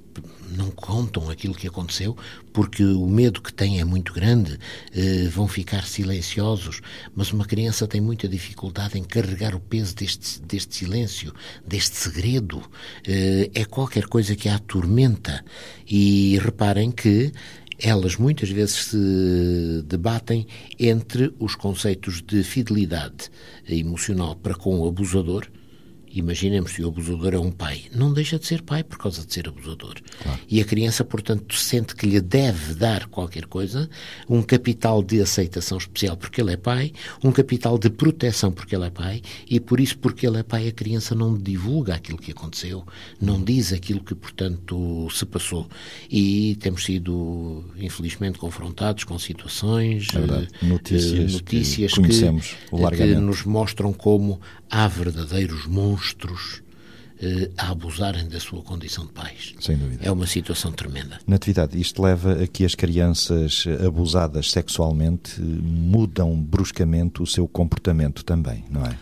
não 0.57 0.71
contam 0.71 1.29
aquilo 1.29 1.55
que 1.55 1.67
aconteceu 1.67 2.17
porque 2.53 2.83
o 2.83 3.07
medo 3.07 3.43
que 3.43 3.53
têm 3.53 3.81
é 3.81 3.85
muito 3.85 4.15
grande, 4.15 4.59
eh, 4.95 5.29
vão 5.31 5.47
ficar 5.47 5.85
silenciosos, 5.85 6.81
mas 7.15 7.31
uma 7.31 7.45
criança 7.45 7.87
tem 7.87 8.01
muita 8.01 8.27
dificuldade 8.27 8.99
em 8.99 9.05
carregar 9.05 9.55
o 9.55 9.61
peso 9.61 9.95
deste, 9.95 10.41
deste 10.41 10.75
silêncio, 10.75 11.35
deste 11.67 11.97
segredo. 11.97 12.63
Eh, 13.07 13.51
é 13.53 13.65
qualquer 13.67 14.07
coisa 14.07 14.35
que 14.35 14.49
a 14.49 14.55
atormenta. 14.55 15.45
E 15.89 16.39
reparem 16.43 16.91
que 16.91 17.33
elas 17.79 18.17
muitas 18.17 18.51
vezes 18.51 18.87
se 18.87 19.83
debatem 19.87 20.47
entre 20.79 21.33
os 21.39 21.55
conceitos 21.55 22.23
de 22.23 22.43
fidelidade 22.43 23.31
emocional 23.69 24.35
para 24.37 24.55
com 24.55 24.81
o 24.81 24.89
abusador 24.89 25.47
Imaginemos 26.19 26.73
se 26.73 26.83
o 26.83 26.89
abusador 26.89 27.35
é 27.35 27.39
um 27.39 27.51
pai. 27.51 27.83
Não 27.95 28.13
deixa 28.13 28.39
de 28.39 28.47
ser 28.47 28.63
pai 28.63 28.83
por 28.83 28.99
causa 28.99 29.25
de 29.25 29.33
ser 29.33 29.49
abusador. 29.49 29.97
Claro. 30.23 30.41
E 30.49 30.61
a 30.61 30.65
criança, 30.65 31.05
portanto, 31.05 31.55
sente 31.55 31.95
que 31.95 32.07
lhe 32.07 32.21
deve 32.21 32.75
dar 32.75 33.07
qualquer 33.07 33.45
coisa, 33.47 33.89
um 34.29 34.43
capital 34.43 35.03
de 35.03 35.21
aceitação 35.21 35.79
especial 35.79 36.17
porque 36.17 36.41
ele 36.41 36.53
é 36.53 36.57
pai, 36.57 36.93
um 37.23 37.31
capital 37.31 37.79
de 37.79 37.91
proteção 37.91 38.51
porque 38.51 38.75
ele 38.75 38.87
é 38.87 38.91
pai, 38.91 39.21
e 39.49 39.61
por 39.61 39.79
isso, 39.79 39.99
porque 39.99 40.27
ele 40.27 40.39
é 40.39 40.43
pai, 40.43 40.69
a 40.69 40.73
criança 40.73 41.15
não 41.15 41.37
divulga 41.37 41.95
aquilo 41.95 42.19
que 42.19 42.31
aconteceu, 42.31 42.85
não 43.21 43.43
diz 43.43 43.73
aquilo 43.73 44.01
que, 44.03 44.15
portanto, 44.15 45.09
se 45.11 45.27
passou. 45.27 45.69
E 46.11 46.57
temos 46.61 46.85
sido, 46.85 47.65
infelizmente, 47.77 48.39
confrontados 48.39 49.05
com 49.05 49.19
situações, 49.19 50.09
é 50.15 50.65
notícias, 50.67 51.33
notícias 51.33 51.93
que, 51.93 52.09
que, 52.09 52.97
que 52.97 53.15
nos 53.17 53.45
mostram 53.45 53.93
como 53.93 54.41
há 54.71 54.87
verdadeiros 54.89 55.67
monstros 55.67 56.63
eh, 57.21 57.51
a 57.57 57.71
abusarem 57.71 58.29
da 58.29 58.39
sua 58.39 58.63
condição 58.63 59.07
de 59.07 59.13
pais. 59.13 59.55
Sem 59.61 59.77
dúvida. 59.77 60.05
É 60.05 60.11
uma 60.11 60.27
situação 60.27 60.71
tremenda. 60.71 61.19
Natividade, 61.27 61.81
isto 61.81 62.03
leva 62.03 62.43
a 62.43 62.47
que 62.47 62.65
as 62.65 62.75
crianças 62.75 63.65
abusadas 63.85 64.51
sexualmente 64.51 65.41
mudam 65.41 66.37
bruscamente 66.37 67.23
o 67.23 67.27
seu 67.27 67.49
comportamento 67.49 68.25
também, 68.25 68.65
não 68.71 68.85
é? 68.85 68.97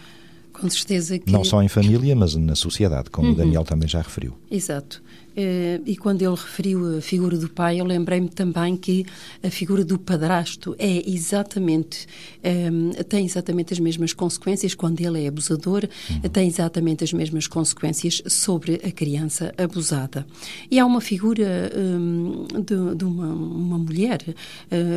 Com 0.53 0.71
certeza 0.71 1.19
que... 1.19 1.31
Não 1.31 1.43
só 1.43 1.61
em 1.61 1.69
família, 1.69 2.15
mas 2.15 2.37
na 2.37 2.55
sociedade, 2.55 3.11
como 3.11 3.29
uhum. 3.29 3.35
o 3.35 3.37
Daniel 3.37 3.65
também 3.65 3.89
já 3.89 4.01
referiu. 4.01 4.39
Exato. 4.49 5.03
Eh, 5.37 5.81
e 5.85 5.97
quando 5.97 6.23
ele 6.23 6.35
referiu 6.35 6.99
a 6.99 7.01
figura 7.01 7.37
do 7.37 7.49
pai, 7.49 7.81
eu 7.81 7.85
lembrei-me 7.85 8.29
também 8.29 8.77
que 8.77 9.05
a 9.43 9.51
figura 9.51 9.85
do 9.85 9.99
padrasto 9.99 10.77
é 10.79 11.09
exatamente 11.11 12.07
ehm, 12.43 12.91
tem 13.09 13.25
exatamente 13.25 13.73
as 13.73 13.81
mesmas 13.81 14.13
consequências 14.13 14.75
quando 14.75 15.01
ele 15.01 15.25
é 15.25 15.29
abusador, 15.29 15.89
uhum. 16.11 16.21
tem 16.31 16.47
exatamente 16.47 17.03
as 17.03 17.13
mesmas 17.13 17.47
consequências 17.47 18.23
sobre 18.29 18.81
a 18.85 18.93
criança 18.93 19.53
abusada. 19.59 20.25
E 20.71 20.79
há 20.79 20.87
uma 20.87 21.01
figura 21.01 21.71
ehm, 21.75 22.47
de, 22.63 22.97
de 22.97 23.05
uma, 23.05 23.27
uma, 23.27 23.79
mulher 23.79 24.21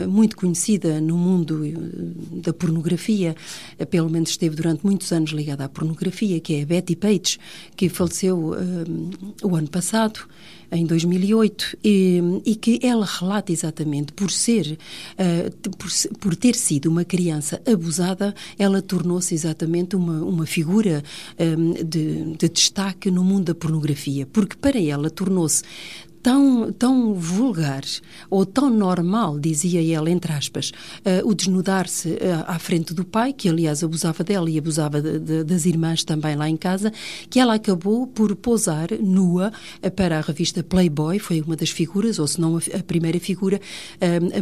muito 0.07 0.35
conhecida 0.35 1.01
no 1.01 1.17
mundo 1.17 1.65
eh, 1.65 1.73
da 2.41 2.53
pornografia, 2.53 3.35
pelo 3.89 4.09
menos 4.09 4.29
esteve 4.29 4.55
durante 4.55 4.85
muitos 4.85 5.11
anos 5.11 5.31
ligada 5.31 5.65
à 5.65 5.69
pornografia, 5.69 6.39
que 6.39 6.55
é 6.55 6.61
a 6.61 6.65
Betty 6.65 6.95
Page, 6.95 7.39
que 7.75 7.89
faleceu 7.89 8.55
o 9.43 9.55
ano 9.55 9.69
passado 9.69 10.26
em 10.71 10.85
2008 10.85 11.77
e, 11.83 12.21
e, 12.45 12.55
que 12.55 12.79
ela 12.83 13.05
relata 13.05 13.51
exatamente 13.51 14.11
por 14.11 14.29
ser 14.29 14.77
uh, 15.13 15.69
por, 15.77 15.89
por, 16.19 16.35
ter 16.35 16.55
sido 16.55 16.87
uma 16.87 17.05
criança 17.05 17.61
abusada 17.65 18.35
ela 18.59 18.81
tornou-se 18.81 19.33
exatamente 19.33 19.95
uma, 19.95 20.21
uma 20.23 20.45
figura 20.45 21.03
um, 21.39 21.73
eh, 21.73 21.83
de, 21.83 22.35
de 22.35 22.49
destaque 22.49 23.09
no 23.09 23.23
mundo 23.23 23.45
da 23.45 23.55
pornografia. 23.55 24.25
Porque 24.25 24.55
para 24.57 24.79
ela 24.79 25.09
tornou-se 25.09 25.63
tão, 26.27 26.73
tão 26.73 27.13
vulgar 27.13 27.83
ou 28.29 28.45
tão 28.45 28.69
normal, 28.69 29.39
dizia 29.39 29.79
ele, 29.79 30.11
entre 30.11 30.33
aspas, 30.33 30.73
uh, 31.05 31.25
o 31.25 31.33
desnudar-se 31.33 32.09
uh, 32.09 32.43
à 32.45 32.59
frente 32.59 32.93
do 32.93 33.05
pai, 33.05 33.31
que 33.31 33.47
aliás 33.47 33.81
abusava 33.81 34.25
dela 34.25 34.49
e 34.49 34.57
abusava 34.57 35.01
de, 35.01 35.19
de, 35.19 35.43
das 35.45 35.65
irmãs 35.65 36.03
também 36.03 36.35
lá 36.35 36.49
em 36.49 36.57
casa, 36.57 36.91
que 37.29 37.39
ela 37.39 37.53
acabou 37.53 38.05
por 38.07 38.35
posar 38.35 38.89
nua 38.99 39.53
uh, 39.81 39.89
para 39.91 40.17
a 40.17 40.21
revista 40.21 40.61
Playboy, 40.61 41.17
foi 41.17 41.39
uma 41.39 41.55
das 41.55 41.69
figuras, 41.69 42.19
ou 42.19 42.27
se 42.27 42.41
não 42.41 42.57
a, 42.57 42.83
primeira 42.83 43.19
figura 43.21 43.61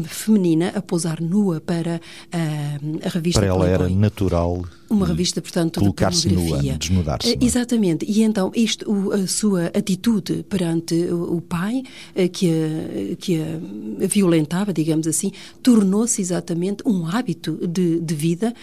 feminina 0.06 0.70
a 0.70 0.82
posar 0.82 1.22
nua 1.22 1.62
para 1.62 2.02
a 2.32 3.10
revista 3.10 3.42
Para 3.42 3.48
ela 3.48 3.60
Playboy. 3.60 3.86
era 3.86 3.90
natural 3.90 4.66
uma 4.90 5.06
revista, 5.06 5.42
portanto, 5.42 5.80
colocar-se 5.80 6.30
nua, 6.30 6.62
desnudar-se. 6.62 7.34
Uh, 7.34 7.38
exatamente. 7.42 8.06
E 8.06 8.24
então 8.24 8.52
isto, 8.56 8.90
o, 8.90 9.12
a 9.12 9.28
sua 9.28 9.66
atitude 9.68 10.44
perante 10.48 10.96
o, 10.96 11.38
o 11.38 11.42
pai 11.42 11.84
uh, 12.16 12.30
que 12.30 12.50
a, 12.50 13.16
que 13.18 13.42
a 13.42 14.08
violentava, 14.08 14.74
digamos 14.74 15.08
assim, 15.08 15.32
tornou-se 15.62 16.22
exatamente 16.22 16.84
um 16.86 17.08
hábito 17.08 17.60
de, 17.68 18.00
de 18.00 18.16
vida 18.16 18.54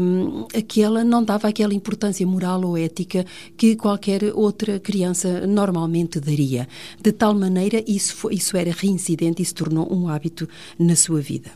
um, 0.00 0.46
a 0.54 0.62
que 0.62 0.82
ela 0.82 1.02
não 1.04 1.24
dava 1.24 1.48
aquela 1.48 1.74
importância 1.74 2.26
moral 2.26 2.64
ou 2.64 2.76
ética 2.76 3.24
que 3.56 3.76
qualquer 3.76 4.32
outra 4.34 4.78
criança 4.78 5.46
normalmente 5.46 6.20
daria. 6.20 6.68
De 7.00 7.12
tal 7.12 7.34
maneira 7.34 7.82
isso 7.86 8.14
foi, 8.14 8.34
isso 8.34 8.56
era 8.56 8.70
reincidente 8.70 9.42
e 9.42 9.44
se 9.44 9.54
tornou 9.54 9.92
um 9.92 10.08
hábito 10.08 10.48
na 10.78 10.96
sua 10.96 11.20
vida. 11.20 11.50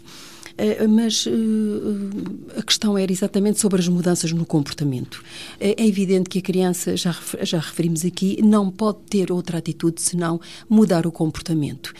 Eh, 0.56 0.86
mas 0.86 1.26
eh, 1.26 2.58
a 2.58 2.62
questão 2.62 2.96
era 2.96 3.10
exatamente 3.10 3.60
sobre 3.60 3.80
as 3.80 3.88
mudanças 3.88 4.32
no 4.32 4.44
comportamento. 4.44 5.22
Eh, 5.60 5.74
é 5.78 5.86
evidente 5.86 6.28
que 6.28 6.38
a 6.38 6.42
criança, 6.42 6.96
já, 6.96 7.14
já 7.42 7.58
referimos 7.58 8.04
aqui, 8.04 8.40
não 8.42 8.70
pode 8.70 8.98
ter 9.08 9.32
outra 9.32 9.58
atitude 9.58 10.00
senão 10.00 10.40
mudar 10.68 11.06
o 11.06 11.12
comportamento. 11.12 11.92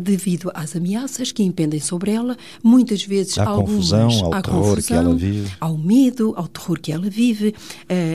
Devido 0.00 0.50
às 0.54 0.74
ameaças 0.74 1.32
que 1.32 1.42
impendem 1.42 1.80
sobre 1.80 2.10
ela, 2.10 2.36
muitas 2.62 3.04
vezes 3.04 3.38
há 3.38 3.44
algumas, 3.44 3.90
confusão, 3.90 4.24
ao 4.24 4.34
há 4.34 4.42
terror 4.42 4.62
confusão, 4.62 4.82
que 4.82 4.92
ela 4.92 5.14
vive. 5.14 5.52
Ao 5.60 5.76
medo, 5.76 6.34
ao 6.36 6.48
terror 6.48 6.80
que 6.80 6.92
ela 6.92 7.08
vive 7.08 7.54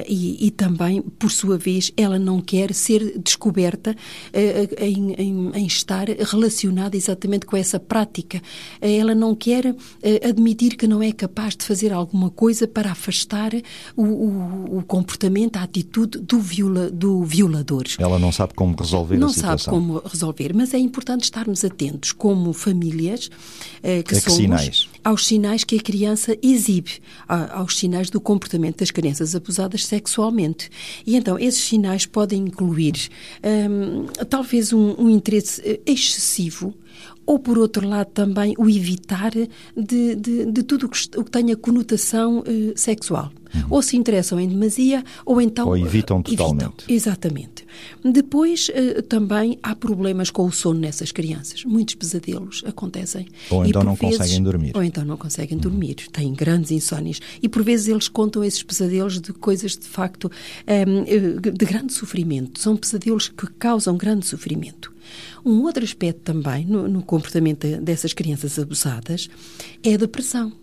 e, 0.08 0.48
e 0.48 0.52
também, 0.52 1.02
por 1.02 1.32
sua 1.32 1.58
vez, 1.58 1.92
ela 1.96 2.20
não 2.20 2.42
quer 2.42 2.74
ser 2.74 3.20
descoberta 3.20 3.96
em, 4.80 5.14
em, 5.14 5.52
em 5.54 5.66
estar 5.66 6.08
relacionada 6.08 6.96
exatamente 6.96 7.46
com 7.46 7.56
essa 7.56 7.80
prática. 7.80 8.42
Ela 8.82 9.16
não 9.16 9.36
quer 9.36 9.76
admitir 10.28 10.76
que 10.76 10.88
não 10.88 11.02
é 11.02 11.12
capaz 11.12 11.56
de 11.56 11.66
fazer 11.66 11.94
alguma 11.94 12.30
coisa 12.30 12.68
para 12.68 12.92
afastar 12.92 13.52
o, 13.96 14.04
o, 14.04 14.78
o 14.80 14.84
comportamento, 14.84 15.58
a 15.58 15.64
atitude 15.64 16.20
do, 16.20 16.40
viola, 16.40 16.90
do 16.90 17.24
violador. 17.24 17.84
Ela 17.98 18.20
não 18.20 18.32
sabe 18.32 18.54
como 18.54 18.76
resolver 18.76 19.18
não 19.18 19.28
a 19.28 19.30
situação. 19.30 19.52
Não 19.52 19.58
sabe 19.58 20.02
como 20.02 20.10
resolver, 20.10 20.54
mas 20.54 20.74
é 20.74 20.80
importante 20.80 21.24
estarmos 21.24 21.64
atentos 21.64 22.12
como 22.12 22.54
famílias 22.54 23.28
uh, 23.28 23.32
que, 23.82 23.88
é 23.88 24.04
que 24.04 24.20
somos 24.20 24.38
sinais? 24.38 24.90
aos 25.04 25.26
sinais 25.26 25.64
que 25.64 25.76
a 25.76 25.82
criança 25.82 26.38
exibe, 26.42 27.00
aos 27.28 27.78
sinais 27.78 28.10
do 28.10 28.22
comportamento 28.22 28.78
das 28.78 28.92
crianças 28.92 29.36
abusadas 29.36 29.86
sexualmente. 29.86 30.70
E 31.06 31.16
então 31.16 31.38
esses 31.40 31.64
sinais 31.64 32.06
podem 32.06 32.44
incluir 32.44 33.10
um, 33.44 34.06
talvez 34.26 34.72
um, 34.74 34.96
um 34.98 35.10
interesse 35.10 35.62
eh, 35.66 35.80
excessivo 35.86 36.74
ou, 37.32 37.40
por 37.40 37.58
outro 37.58 37.88
lado, 37.88 38.10
também 38.12 38.54
o 38.58 38.70
evitar 38.70 39.32
de, 39.32 40.16
de, 40.16 40.46
de 40.46 40.64
tudo 40.64 40.88
o 40.88 40.90
que, 40.90 41.08
que 41.08 41.32
tenha 41.32 41.56
conotação 41.56 42.44
eh, 42.46 42.74
sexual. 42.76 43.32
Uhum. 43.54 43.62
Ou 43.70 43.82
se 43.82 43.98
interessam 43.98 44.40
em 44.40 44.48
demasia, 44.48 45.04
ou 45.26 45.42
então. 45.42 45.68
Ou 45.68 45.78
evitam 45.78 46.22
totalmente. 46.22 46.64
Evitam. 46.64 46.96
Exatamente. 46.96 47.66
Depois, 48.04 48.70
eh, 48.74 49.02
também 49.02 49.58
há 49.62 49.76
problemas 49.76 50.30
com 50.30 50.46
o 50.46 50.52
sono 50.52 50.80
nessas 50.80 51.12
crianças. 51.12 51.64
Muitos 51.66 51.96
pesadelos 51.96 52.64
acontecem. 52.66 53.28
Ou 53.50 53.66
então 53.66 53.84
não 53.84 53.96
vezes, 53.96 54.18
conseguem 54.18 54.44
dormir. 54.44 54.72
Ou 54.76 54.84
então 54.84 55.06
não 55.06 55.18
conseguem 55.18 55.58
uhum. 55.58 55.62
dormir. 55.62 55.96
Têm 56.12 56.34
grandes 56.34 56.72
insónias. 56.72 57.20
E 57.42 57.50
por 57.50 57.64
vezes 57.64 57.88
eles 57.88 58.08
contam 58.08 58.44
esses 58.44 58.64
pesadelos 58.64 59.20
de 59.20 59.34
coisas, 59.34 59.78
de 59.78 59.88
facto, 59.88 60.32
ehm, 60.68 61.04
eh, 61.08 61.52
de 61.52 61.66
grande 61.66 61.94
sofrimento. 61.94 62.60
São 62.60 62.76
pesadelos 62.76 63.28
que 63.30 63.48
causam 63.60 63.98
grande 63.98 64.26
sofrimento. 64.26 64.92
Um 65.44 65.64
outro 65.64 65.84
aspecto 65.84 66.22
também 66.22 66.66
no, 66.66 66.88
no 66.88 67.04
comportamento 67.04 67.68
dessas 67.82 68.14
crianças 68.14 68.58
abusadas 68.60 69.30
é 69.84 69.94
a 69.94 69.98
depressão. 69.98 70.54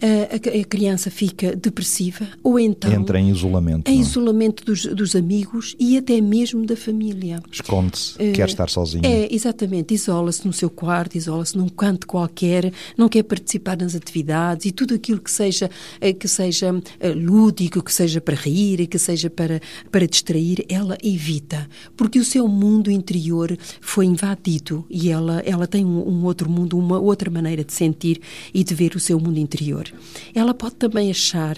A, 0.00 0.60
a, 0.60 0.64
criança 0.64 1.10
fica 1.10 1.54
depressiva 1.54 2.26
ou 2.42 2.58
então 2.58 2.92
entra 2.92 3.18
em 3.18 3.30
isolamento. 3.30 3.90
Em 3.90 3.94
não? 3.96 4.00
isolamento 4.00 4.64
dos, 4.64 4.84
dos 4.86 5.16
amigos 5.16 5.74
e 5.78 5.96
até 5.96 6.20
mesmo 6.20 6.64
da 6.64 6.76
família. 6.76 7.42
Esconde-se, 7.50 8.14
uh, 8.14 8.32
quer 8.32 8.48
estar 8.48 8.68
sozinho. 8.68 9.04
É, 9.04 9.28
exatamente. 9.32 9.94
Isola-se 9.94 10.46
no 10.46 10.52
seu 10.52 10.70
quarto, 10.70 11.16
isola-se 11.16 11.56
num 11.56 11.68
canto 11.68 12.06
qualquer, 12.06 12.72
não 12.96 13.08
quer 13.08 13.22
participar 13.22 13.76
nas 13.76 13.94
atividades 13.94 14.66
e 14.66 14.72
tudo 14.72 14.94
aquilo 14.94 15.20
que 15.20 15.30
seja, 15.30 15.70
que 16.18 16.28
seja 16.28 16.74
lúdico, 17.16 17.82
que 17.82 17.92
seja 17.92 18.20
para 18.20 18.34
rir, 18.34 18.86
que 18.86 18.98
seja 18.98 19.30
para, 19.30 19.60
para 19.90 20.06
distrair, 20.06 20.64
ela 20.68 20.96
evita. 21.02 21.68
Porque 21.96 22.18
o 22.18 22.24
seu 22.24 22.46
mundo 22.48 22.90
interior 22.90 23.56
foi 23.80 24.06
invadido 24.06 24.84
e 24.90 25.10
ela, 25.10 25.40
ela 25.44 25.66
tem 25.66 25.84
um, 25.84 26.08
um 26.08 26.24
outro 26.24 26.50
mundo, 26.50 26.78
uma 26.78 26.98
outra 26.98 27.30
maneira 27.30 27.64
de 27.64 27.72
sentir 27.72 28.20
e 28.52 28.62
de 28.64 28.74
ver 28.74 28.94
o 28.94 29.00
seu 29.00 29.18
mundo 29.18 29.38
interior. 29.38 29.87
Ela 30.34 30.54
pode 30.54 30.76
também 30.76 31.10
achar 31.10 31.56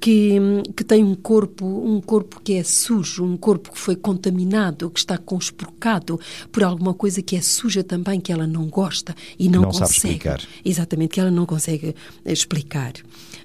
que, 0.00 0.38
que 0.76 0.84
tem 0.84 1.02
um 1.04 1.14
corpo, 1.14 1.66
um 1.66 2.00
corpo 2.00 2.40
que 2.42 2.54
é 2.54 2.62
sujo, 2.62 3.24
um 3.24 3.36
corpo 3.36 3.72
que 3.72 3.78
foi 3.78 3.96
contaminado, 3.96 4.90
que 4.90 4.98
está 4.98 5.18
conspurcado 5.18 6.18
por 6.50 6.64
alguma 6.64 6.94
coisa 6.94 7.22
que 7.22 7.36
é 7.36 7.40
suja 7.40 7.82
também, 7.82 8.20
que 8.20 8.32
ela 8.32 8.46
não 8.46 8.66
gosta 8.66 9.14
e 9.38 9.48
não, 9.48 9.62
não 9.62 9.70
consegue. 9.70 9.88
Sabe 9.88 10.08
explicar. 10.08 10.42
Exatamente, 10.64 11.10
que 11.10 11.20
ela 11.20 11.30
não 11.30 11.46
consegue 11.46 11.94
explicar. 12.24 12.92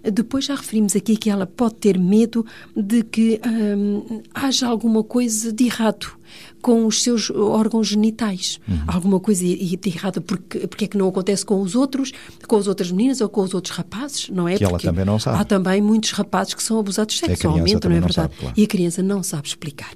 Depois 0.04 0.46
já 0.46 0.56
referimos 0.56 0.96
aqui 0.96 1.15
que 1.15 1.30
ela 1.30 1.46
pode 1.46 1.76
ter 1.76 1.98
medo 2.00 2.46
de 2.76 3.04
que 3.04 3.39
hum, 3.46 4.22
haja 4.34 4.67
alguma 4.67 5.04
coisa 5.04 5.54
de 5.54 5.65
errado 5.65 6.21
com 6.62 6.86
os 6.86 7.02
seus 7.02 7.30
órgãos 7.32 7.88
genitais. 7.88 8.60
Uhum. 8.67 8.80
Alguma 8.88 9.20
coisa 9.20 9.44
de 9.44 9.80
errada, 9.86 10.22
porque, 10.22 10.67
porque 10.67 10.86
é 10.86 10.88
que 10.88 10.98
não 10.98 11.08
acontece 11.08 11.46
com 11.46 11.62
os 11.62 11.76
outros, 11.76 12.12
com 12.48 12.58
as 12.58 12.67
outras 12.67 12.91
meninas 12.91 13.22
ou 13.22 13.30
com 13.30 13.41
os 13.41 13.54
outros 13.54 13.76
rapazes, 13.76 14.30
não 14.30 14.48
é? 14.48 14.54
Que 14.54 14.60
porque 14.60 14.86
ela 14.86 14.94
também 14.94 15.06
não 15.06 15.20
sabe. 15.20 15.39
Há 15.39 15.44
também 15.44 15.82
muitos 15.82 16.12
rapazes 16.12 16.54
que 16.54 16.63
são 16.63 16.80
abusados 16.80 17.17
sexualmente, 17.17 17.88
não 17.88 17.96
é 17.96 18.00
verdade? 18.00 18.13
Sabe, 18.13 18.36
claro. 18.38 18.56
E 18.58 18.63
a 18.63 18.67
criança 18.67 19.02
não 19.02 19.24
sabe 19.24 19.48
explicar. 19.48 19.96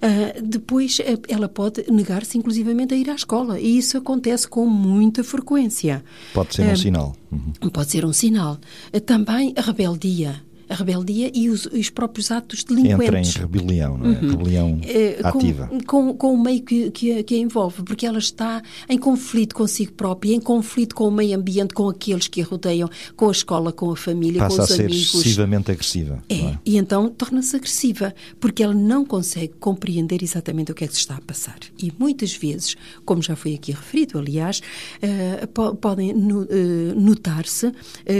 Uh, 0.00 0.42
depois 0.42 0.98
ela 1.28 1.46
pode 1.46 1.84
negar-se 1.90 2.38
inclusivamente 2.38 2.94
a 2.94 2.96
ir 2.96 3.10
à 3.10 3.14
escola 3.14 3.60
e 3.60 3.76
isso 3.76 3.98
acontece 3.98 4.48
com 4.48 4.64
muita 4.66 5.22
frequência. 5.22 6.02
Pode 6.32 6.54
ser 6.54 6.62
um 6.62 6.72
uh, 6.72 6.76
sinal. 6.76 7.16
Uhum. 7.30 7.70
Pode 7.70 7.90
ser 7.90 8.06
um 8.06 8.12
sinal. 8.12 8.58
Uh, 8.94 9.00
também 9.00 9.52
a 9.56 9.60
rebeldia 9.60 10.40
a 10.70 10.74
rebeldia 10.74 11.30
e 11.34 11.50
os, 11.50 11.66
os 11.66 11.90
próprios 11.90 12.30
atos 12.30 12.62
delinquentes. 12.62 13.08
Entra 13.08 13.20
em 13.20 13.46
rebelião, 13.46 13.98
não 13.98 14.06
é? 14.06 14.08
Uhum. 14.08 14.30
Rebelião 14.30 14.72
uh, 14.74 15.26
ativa. 15.26 15.66
Com, 15.66 15.80
com, 15.80 16.14
com, 16.14 16.34
o 16.34 16.42
meio 16.42 16.62
que, 16.62 16.90
que, 16.92 17.22
que, 17.24 17.34
a 17.34 17.38
envolve, 17.38 17.82
porque 17.82 18.06
ela 18.06 18.18
está 18.18 18.62
em 18.88 18.96
conflito 18.96 19.54
consigo 19.54 19.92
própria, 19.92 20.32
em 20.32 20.40
conflito 20.40 20.94
com 20.94 21.08
o 21.08 21.10
meio 21.10 21.36
ambiente, 21.36 21.74
com 21.74 21.88
aqueles 21.88 22.28
que 22.28 22.40
a 22.40 22.44
rodeiam, 22.44 22.88
com 23.16 23.28
a 23.28 23.32
escola, 23.32 23.72
com 23.72 23.90
a 23.90 23.96
família, 23.96 24.38
Passa 24.38 24.58
com 24.58 24.62
os 24.62 24.70
a 24.70 24.74
ser 24.76 24.84
amigos. 24.84 25.14
excessivamente 25.14 25.72
agressiva. 25.72 26.22
É, 26.28 26.34
é? 26.36 26.58
e 26.64 26.76
então 26.76 27.08
torna-se 27.08 27.56
agressiva, 27.56 28.14
porque 28.38 28.62
ela 28.62 28.74
não 28.74 29.04
consegue 29.04 29.54
compreender 29.58 30.22
exatamente 30.22 30.70
o 30.70 30.74
que 30.74 30.84
é 30.84 30.86
que 30.86 30.94
se 30.94 31.00
está 31.00 31.16
a 31.16 31.20
passar. 31.20 31.58
E 31.82 31.92
muitas 31.98 32.32
vezes, 32.32 32.76
como 33.04 33.20
já 33.20 33.34
foi 33.34 33.54
aqui 33.54 33.72
referido, 33.72 34.18
aliás, 34.18 34.62
uh, 35.02 35.46
po 35.48 35.74
podem 35.74 36.12
no, 36.12 36.42
uh, 36.42 36.46
notar-se 36.94 37.72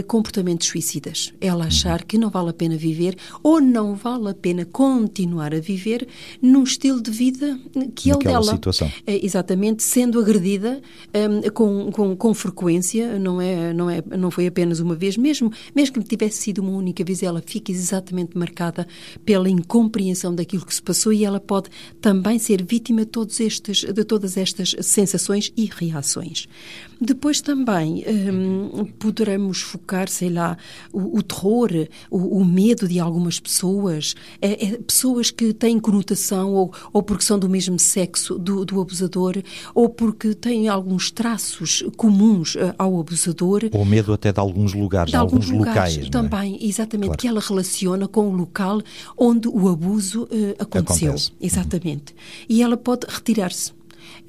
comportamentos 0.07 0.69
suicidas. 0.69 1.33
Ela 1.41 1.67
achar 1.67 2.01
uhum. 2.01 2.07
que 2.07 2.19
não 2.19 2.31
vai 2.31 2.40
vale 2.41 2.51
a 2.51 2.53
pena 2.55 2.77
viver 2.77 3.17
ou 3.43 3.61
não 3.61 3.95
vale 3.95 4.31
a 4.31 4.35
pena 4.35 4.65
continuar 4.65 5.55
a 5.55 5.61
viver 5.61 6.09
num 6.41 6.63
estilo 6.63 7.01
de 7.01 7.11
vida 7.11 7.59
que 7.95 8.11
é 8.11 8.15
o 8.15 8.19
dela. 8.19 8.43
situação. 8.43 8.91
É, 9.07 9.25
exatamente, 9.25 9.83
sendo 9.83 10.19
agredida 10.19 10.81
um, 11.15 11.51
com, 11.51 11.93
com, 11.93 12.17
com, 12.17 12.35
frequência, 12.35 13.19
não, 13.19 13.41
é, 13.41 13.73
não, 13.73 13.91
é, 13.91 14.03
não 14.17 14.31
foi 14.31 14.47
apenas 14.47 14.81
uma 14.81 14.95
vez, 14.95 15.17
mesmo, 15.17 15.53
mesmo 15.75 16.03
que 16.03 16.09
tivesse 16.09 16.39
sido 16.39 16.61
uma 16.61 16.73
única 16.73 17.05
vez, 17.05 17.23
ela 17.23 17.43
fica 17.45 17.71
exatamente 17.71 18.37
marcada 18.37 18.87
pela 19.25 19.49
incompreensão 19.49 20.35
daquilo 20.35 20.65
que 20.65 20.75
se 20.75 20.83
passou 20.83 21.13
e 21.13 21.25
ela 21.25 21.41
pode 21.41 21.69
também 22.01 22.39
ser 22.39 22.65
vítima 22.65 23.01
de, 23.01 23.11
todos 23.11 23.39
estes, 23.41 23.85
de 23.85 24.05
todas 24.05 24.37
estas 24.37 24.75
sensações 24.81 25.53
e 25.57 25.67
reações. 25.67 26.49
Depois 27.01 27.41
também 27.41 28.05
um, 28.07 28.85
poderemos 28.99 29.63
focar, 29.63 30.09
sei 30.09 30.29
lá, 30.29 30.59
o, 30.93 31.19
o 31.19 31.23
terror, 31.23 31.71
o, 32.11 32.41
o, 32.41 32.45
medo 32.45 32.87
de 32.87 33.01
algumas 33.01 33.41
pessoas, 33.41 34.15
é, 34.41 34.67
é, 34.67 34.79
pessoas 34.79 35.31
que 35.31 35.55
têm 35.55 35.81
conotação 35.81 36.53
ou, 36.53 36.75
ou 36.93 37.03
porque 37.03 37.25
são 37.25 37.39
do 37.39 37.49
mesmo 37.49 37.79
sexo 37.79 38.39
do, 38.39 38.67
do 38.67 38.81
abusador, 38.81 39.43
ou 39.75 39.89
porque 39.89 40.35
têm 40.35 40.69
alguns 40.69 41.11
traços 41.11 41.83
comuns 41.97 42.55
uh, 42.57 42.75
ao 42.77 43.01
abusador. 43.01 43.63
Ou 43.73 43.85
medo 43.87 44.13
até 44.13 44.31
de 44.31 44.39
alguns 44.39 44.75
lugares, 44.75 45.11
de 45.11 45.17
alguns, 45.17 45.47
alguns 45.47 45.51
lugares. 45.51 45.97
locais. 45.97 46.11
Também, 46.11 46.59
é? 46.61 46.67
exatamente, 46.67 47.07
claro. 47.07 47.19
que 47.19 47.29
ela 47.29 47.41
relaciona 47.41 48.07
com 48.07 48.29
o 48.29 48.33
local 48.37 48.83
onde 49.17 49.49
o 49.49 49.69
abuso 49.69 50.25
uh, 50.25 50.55
aconteceu. 50.59 51.09
Acontece. 51.09 51.33
Exatamente. 51.41 52.13
Uhum. 52.13 52.47
E 52.49 52.63
ela 52.63 52.77
pode 52.77 53.07
retirar-se. 53.09 53.80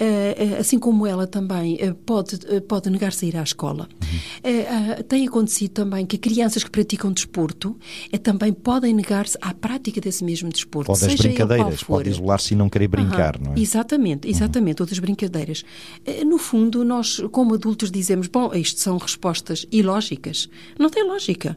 Uh, 0.02 0.60
assim 0.60 0.80
como 0.80 1.06
ela 1.06 1.28
também 1.28 1.76
uh, 1.76 1.94
pode, 1.94 2.40
pode 2.68 2.90
negar-se 2.90 3.24
a 3.26 3.28
ir 3.28 3.38
à 3.38 3.44
escola. 3.44 3.88
Uhum. 4.44 5.04
tem 5.08 5.28
acontecido 5.28 5.72
também 5.72 6.08
que 6.08 6.18
crianças 6.18 6.64
que 6.64 6.72
praticam 6.72 7.12
desporto 7.12 7.78
também 8.24 8.52
podem 8.52 8.96
negar-se 8.96 9.38
à 9.40 9.54
prática 9.54 10.02
desse 10.02 10.24
mesmo 10.24 10.50
desporto. 10.50 10.88
Pode 10.88 11.06
as 11.06 11.14
brincadeiras, 11.14 11.84
pode 11.84 12.10
isolar-se 12.10 12.54
e 12.54 12.58
não 12.58 12.68
querer 12.68 12.88
brincar, 12.88 13.40
não 13.40 13.54
é? 13.54 13.60
Exatamente, 13.60 14.28
exatamente, 14.28 14.80
uhum. 14.80 14.84
outras 14.84 14.98
brincadeiras. 14.98 15.64
no 16.26 16.40
fundo, 16.40 16.84
nós, 16.84 17.22
como 17.32 17.54
adultos, 17.54 17.92
dizemos, 17.92 18.28
bom, 18.28 18.52
isto 18.56 18.80
são 18.80 18.98
respostas 18.98 19.68
ilógicas. 19.72 20.50
Não 20.80 20.90
tem 20.90 21.08
lógica. 21.08 21.56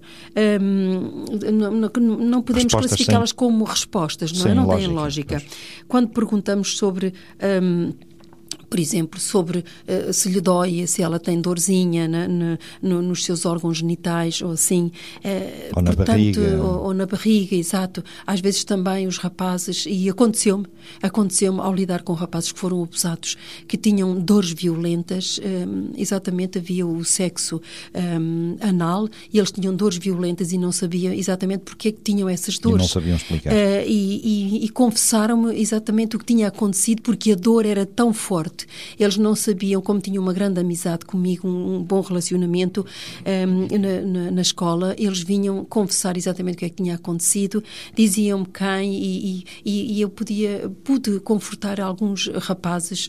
Não, 1.53 1.91
não, 2.01 2.43
podemos 2.43 2.75
classificá-las 2.75 3.33
como 3.33 3.65
respostas, 3.65 4.33
não 4.33 4.51
é? 4.51 4.55
Não 4.55 4.69
têm 4.69 4.87
lógica. 4.87 5.43
Quando 5.89 6.09
perguntamos 6.09 6.77
sobre... 6.77 7.15
por 8.75 8.81
exemplo, 8.81 9.21
sobre 9.21 9.61
uh, 9.61 10.13
se 10.13 10.29
lhe 10.29 10.41
dói, 10.41 10.85
se 10.89 11.01
ela 11.01 11.21
tem 11.21 11.41
dorzinha 11.41 12.09
na, 12.09 12.27
na, 12.27 12.59
no, 12.83 13.01
nos 13.03 13.25
seus 13.25 13.47
órgãos 13.47 13.79
genitais 13.79 14.43
ou 14.43 14.51
assim. 14.51 14.91
Uh, 15.25 15.71
ou 15.77 15.81
na 15.81 15.93
portanto, 15.93 16.07
barriga. 16.09 16.61
Ou, 16.61 16.87
ou, 16.87 16.93
na 16.93 17.07
barriga, 17.07 17.55
exato. 17.55 18.03
Às 18.27 18.41
vezes 18.41 18.65
também 18.65 19.07
os 19.07 19.17
rapazes, 19.17 19.85
e 19.87 20.11
aconteceu-me, 20.11 20.67
aconteceu-me 21.01 21.61
ao 21.61 21.73
lidar 21.73 22.03
com 22.03 22.15
rapazes 22.15 22.51
que 22.51 22.59
foram 22.59 22.83
abusados, 22.83 23.37
que 23.69 23.77
tinham 23.77 24.21
dores 24.21 24.51
violentas, 24.51 25.39
um, 25.39 25.93
exatamente 25.97 26.59
havia 26.59 26.85
o 26.85 27.05
sexo 27.05 27.63
um, 27.95 28.57
anal, 28.61 29.09
e 29.33 29.39
eles 29.39 29.53
tinham 29.53 29.73
dores 29.73 29.99
violentas 29.99 30.51
e 30.51 30.59
não 30.59 30.73
sabiam 30.73 31.13
exatamente 31.13 31.61
porque 31.61 31.91
é 31.91 31.93
que 31.93 32.01
tinham 32.03 32.29
essas 32.29 32.59
dores. 32.59 32.79
E 32.79 32.83
não 32.83 32.89
sabiam 32.89 33.17
explicar. 33.17 33.53
Uh, 33.53 33.87
e, 33.87 34.59
e, 34.59 34.65
e 34.65 34.69
confessaram-me 34.71 35.57
exatamente 35.61 36.17
o 36.17 36.19
que 36.19 36.25
tinha 36.25 36.49
acontecido, 36.49 37.03
porque 37.03 37.31
a 37.31 37.37
dor 37.37 37.65
era 37.65 37.87
tão 37.87 38.13
forte 38.13 38.64
eles 38.99 39.17
não 39.17 39.35
sabiam, 39.35 39.81
como 39.81 40.01
tinham 40.01 40.23
uma 40.23 40.33
grande 40.33 40.61
amizade 40.61 41.05
comigo, 41.05 41.49
um, 41.49 41.83
bom 41.83 42.01
relacionamento 42.01 42.85
um, 43.25 43.79
na, 43.79 44.01
na, 44.01 44.31
na, 44.31 44.43
escola, 44.43 44.95
eles 44.99 45.23
vinham 45.23 45.65
confessar 45.65 46.17
exatamente 46.17 46.57
o 46.57 46.59
que 46.59 46.65
é 46.65 46.69
que 46.69 46.77
tinha 46.77 46.95
acontecido, 46.95 47.63
diziam-me 47.95 48.47
quem 48.47 48.95
e, 48.95 49.45
e, 49.65 49.99
e, 49.99 50.01
eu 50.01 50.09
podia, 50.09 50.71
pude 50.83 51.21
confortar 51.21 51.81
alguns 51.81 52.29
rapazes 52.29 53.09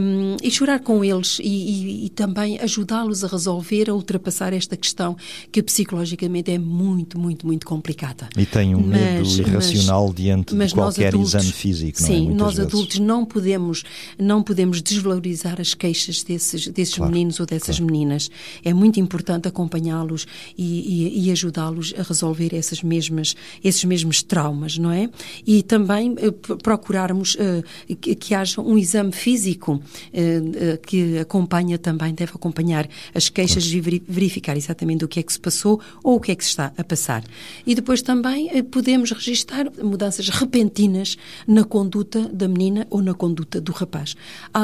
um, 0.00 0.36
e 0.42 0.50
chorar 0.50 0.80
com 0.80 1.04
eles 1.04 1.38
e, 1.42 2.06
e 2.06 2.08
também 2.10 2.58
ajudá-los 2.60 3.24
a 3.24 3.26
resolver, 3.26 3.90
a 3.90 3.94
ultrapassar 3.94 4.52
esta 4.52 4.76
questão 4.76 5.16
que 5.50 5.62
psicologicamente 5.62 6.50
é 6.50 6.58
muito, 6.58 7.18
muito, 7.18 7.46
muito 7.46 7.66
complicada. 7.66 8.28
E 8.36 8.46
tem 8.46 8.74
um 8.74 8.80
medo 8.80 9.20
mas, 9.20 9.38
irracional 9.38 10.06
mas, 10.06 10.14
diante 10.14 10.54
de 10.54 10.74
qualquer 10.74 11.08
adultos, 11.08 11.34
exame 11.34 11.52
físico, 11.52 12.00
não 12.00 12.06
sim, 12.06 12.14
é? 12.14 12.30
Sim, 12.30 12.34
nós 12.34 12.54
vezes. 12.54 12.72
adultos 12.72 12.98
não 12.98 13.24
podemos, 13.24 13.82
não 14.18 14.42
podemos 14.42 14.79
desvalorizar 14.82 15.60
as 15.60 15.74
queixas 15.74 16.22
desses, 16.22 16.66
desses 16.68 16.94
claro, 16.94 17.12
meninos 17.12 17.40
ou 17.40 17.46
dessas 17.46 17.78
claro. 17.78 17.92
meninas. 17.92 18.30
É 18.64 18.72
muito 18.72 19.00
importante 19.00 19.48
acompanhá-los 19.48 20.26
e, 20.56 20.64
e, 20.64 21.26
e 21.26 21.30
ajudá-los 21.30 21.94
a 21.98 22.02
resolver 22.02 22.54
essas 22.54 22.82
mesmas, 22.82 23.34
esses 23.62 23.84
mesmos 23.84 24.22
traumas, 24.22 24.78
não 24.78 24.90
é? 24.90 25.08
E 25.46 25.62
também 25.62 26.12
uh, 26.12 26.32
procurarmos 26.62 27.34
uh, 27.34 27.96
que, 28.00 28.14
que, 28.14 28.34
haja 28.34 28.60
um 28.60 28.78
exame 28.78 29.12
físico 29.12 29.74
uh, 29.74 30.78
que 30.86 31.18
acompanha 31.18 31.78
também, 31.78 32.14
deve 32.14 32.32
acompanhar 32.34 32.88
as 33.14 33.28
queixas 33.28 33.70
claro. 33.70 33.94
e 33.94 34.02
verificar 34.08 34.56
exatamente 34.56 35.04
o 35.04 35.08
que 35.08 35.20
é 35.20 35.22
que 35.22 35.32
se 35.32 35.40
passou 35.40 35.80
ou 36.02 36.16
o 36.16 36.20
que 36.20 36.32
é 36.32 36.34
que 36.34 36.44
se 36.44 36.50
está 36.50 36.72
a 36.76 36.84
passar. 36.84 37.24
E 37.66 37.74
depois 37.74 38.02
também 38.02 38.62
podemos 38.64 39.10
registar 39.10 39.66
mudanças 39.82 40.28
repentinas 40.28 41.16
na 41.46 41.64
conduta 41.64 42.28
da 42.28 42.48
menina 42.48 42.86
ou 42.90 43.02
na 43.02 43.14
conduta 43.14 43.60
do 43.60 43.72
rapaz. 43.72 44.16
Há 44.52 44.59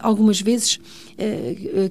algumas 0.00 0.40
vezes, 0.40 0.78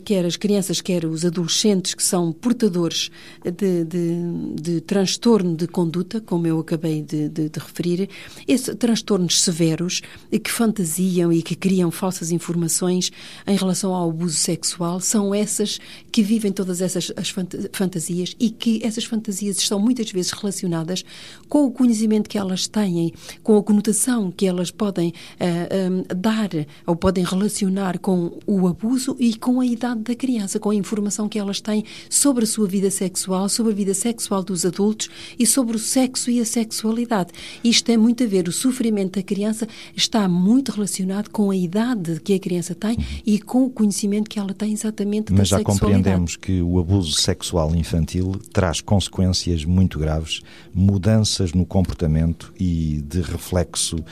quer 0.06 0.26
as 0.26 0.38
crianças, 0.38 0.82
quer 0.82 1.06
os 1.06 1.26
adolescentes 1.26 1.94
que 1.94 2.04
são 2.04 2.32
portadores 2.32 3.10
de, 3.44 3.84
de, 3.84 4.54
de 4.62 4.82
transtorno 4.82 5.56
de 5.56 5.68
conduta, 5.68 6.22
como 6.22 6.48
eu 6.48 6.60
acabei 6.60 7.02
de, 7.02 7.30
de, 7.30 7.50
de 7.50 7.60
referir, 7.60 8.10
esses 8.48 8.74
transtornos 8.76 9.42
severos 9.42 10.02
que 10.32 10.52
fantasiam 10.52 11.32
e 11.32 11.42
que 11.42 11.56
criam 11.56 11.92
falsas 11.92 12.32
informações 12.32 13.12
em 13.46 13.56
relação 13.56 13.94
ao 13.94 14.10
abuso 14.10 14.36
sexual, 14.36 15.00
são 15.00 15.34
essas 15.34 15.80
que 16.12 16.22
vivem 16.24 16.52
todas 16.52 16.82
essas 16.82 17.12
as 17.16 17.34
fantasias 17.72 18.36
e 18.40 18.50
que 18.50 18.82
essas 18.84 19.06
fantasias 19.06 19.58
estão 19.58 19.80
muitas 19.80 20.12
vezes 20.12 20.32
relacionadas 20.32 21.04
com 21.50 21.66
o 21.66 21.72
conhecimento 21.72 22.30
que 22.30 22.38
elas 22.38 22.68
têm, 22.68 23.14
com 23.44 23.58
a 23.58 23.64
conotação 23.64 24.32
que 24.32 24.46
elas 24.46 24.72
podem 24.72 25.10
uh, 25.10 26.16
dar 26.16 26.50
ou 26.86 26.96
podem 26.96 27.24
relacionar 27.24 28.00
com 28.00 28.38
o 28.46 28.68
abuso 28.68 29.17
e 29.20 29.36
com 29.36 29.60
a 29.60 29.66
idade 29.66 30.02
da 30.02 30.16
criança, 30.16 30.60
com 30.60 30.70
a 30.70 30.76
informação 30.76 31.28
que 31.28 31.40
elas 31.40 31.62
têm 31.62 31.84
sobre 32.10 32.44
a 32.44 32.48
sua 32.48 32.68
vida 32.68 32.90
sexual, 32.92 33.50
sobre 33.50 33.72
a 33.72 33.76
vida 33.76 33.94
sexual 33.94 34.44
dos 34.44 34.66
adultos 34.66 35.10
e 35.38 35.46
sobre 35.46 35.76
o 35.76 35.80
sexo 35.80 36.30
e 36.30 36.40
a 36.40 36.46
sexualidade. 36.46 37.32
Isto 37.64 37.86
tem 37.86 37.98
muito 37.98 38.24
a 38.24 38.28
ver, 38.28 38.48
o 38.48 38.52
sofrimento 38.52 39.20
da 39.20 39.24
criança 39.24 39.68
está 39.96 40.28
muito 40.28 40.72
relacionado 40.72 41.30
com 41.30 41.52
a 41.52 41.56
idade 41.56 42.20
que 42.22 42.34
a 42.34 42.40
criança 42.40 42.76
tem 42.76 42.98
e 43.26 43.40
com 43.40 43.66
o 43.66 43.70
conhecimento 43.70 44.30
que 44.30 44.40
ela 44.40 44.54
tem 44.54 44.74
exatamente 44.74 45.32
Mas 45.32 45.50
da 45.50 45.58
sexualidade. 45.58 45.68
Mas 45.68 45.78
já 45.78 45.86
compreendemos 45.86 46.36
que 46.36 46.62
o 46.62 46.80
abuso 46.80 47.14
sexual 47.14 47.76
infantil 47.76 48.34
traz 48.52 48.82
consequências 48.82 49.66
muito 49.66 50.00
graves, 50.00 50.42
mudanças 50.74 51.54
no 51.54 51.66
comportamento 51.66 52.54
e 52.60 53.04
de 53.08 53.22
reflexo 53.22 53.98
uh, 53.98 54.04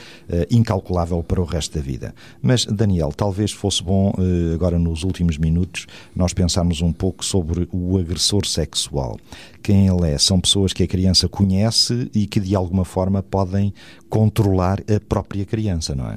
incalculável 0.50 1.22
para 1.22 1.40
o 1.40 1.44
resto 1.44 1.76
da 1.76 1.80
vida. 1.80 2.14
Mas, 2.42 2.64
Daniel, 2.64 3.12
talvez 3.14 3.52
fosse 3.52 3.82
bom, 3.82 4.12
uh, 4.16 4.54
agora 4.54 4.78
nos 4.96 5.04
últimos 5.04 5.36
minutos, 5.36 5.86
nós 6.14 6.32
pensarmos 6.32 6.80
um 6.80 6.92
pouco 6.92 7.22
sobre 7.24 7.68
o 7.70 7.98
agressor 7.98 8.46
sexual. 8.46 9.18
Quem 9.62 9.86
ele 9.86 10.10
é? 10.10 10.16
São 10.16 10.40
pessoas 10.40 10.72
que 10.72 10.82
a 10.82 10.86
criança 10.86 11.28
conhece 11.28 12.10
e 12.14 12.26
que, 12.26 12.40
de 12.40 12.54
alguma 12.54 12.84
forma, 12.84 13.22
podem 13.22 13.74
controlar 14.08 14.80
a 14.80 14.98
própria 15.06 15.44
criança, 15.44 15.94
não 15.94 16.08
é? 16.08 16.16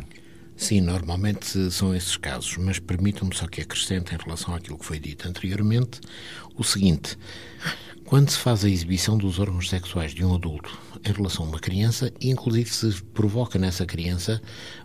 Sim, 0.55 0.81
normalmente 0.81 1.71
são 1.71 1.95
esses 1.95 2.17
casos, 2.17 2.57
mas 2.57 2.79
permitam-me 2.79 3.35
só 3.35 3.47
que 3.47 3.61
acrescente 3.61 4.13
em 4.13 4.17
relação 4.17 4.53
àquilo 4.53 4.77
que 4.77 4.85
foi 4.85 4.99
dito 4.99 5.27
anteriormente 5.27 6.01
o 6.55 6.63
seguinte: 6.63 7.17
quando 8.05 8.29
se 8.29 8.37
faz 8.37 8.65
a 8.65 8.69
exibição 8.69 9.17
dos 9.17 9.39
órgãos 9.39 9.69
sexuais 9.69 10.13
de 10.13 10.25
um 10.25 10.35
adulto 10.35 10.77
em 11.05 11.13
relação 11.13 11.45
a 11.45 11.47
uma 11.47 11.59
criança, 11.59 12.11
inclusive 12.19 12.69
se 12.69 13.01
provoca 13.13 13.57
nessa 13.57 13.85
criança 13.85 14.41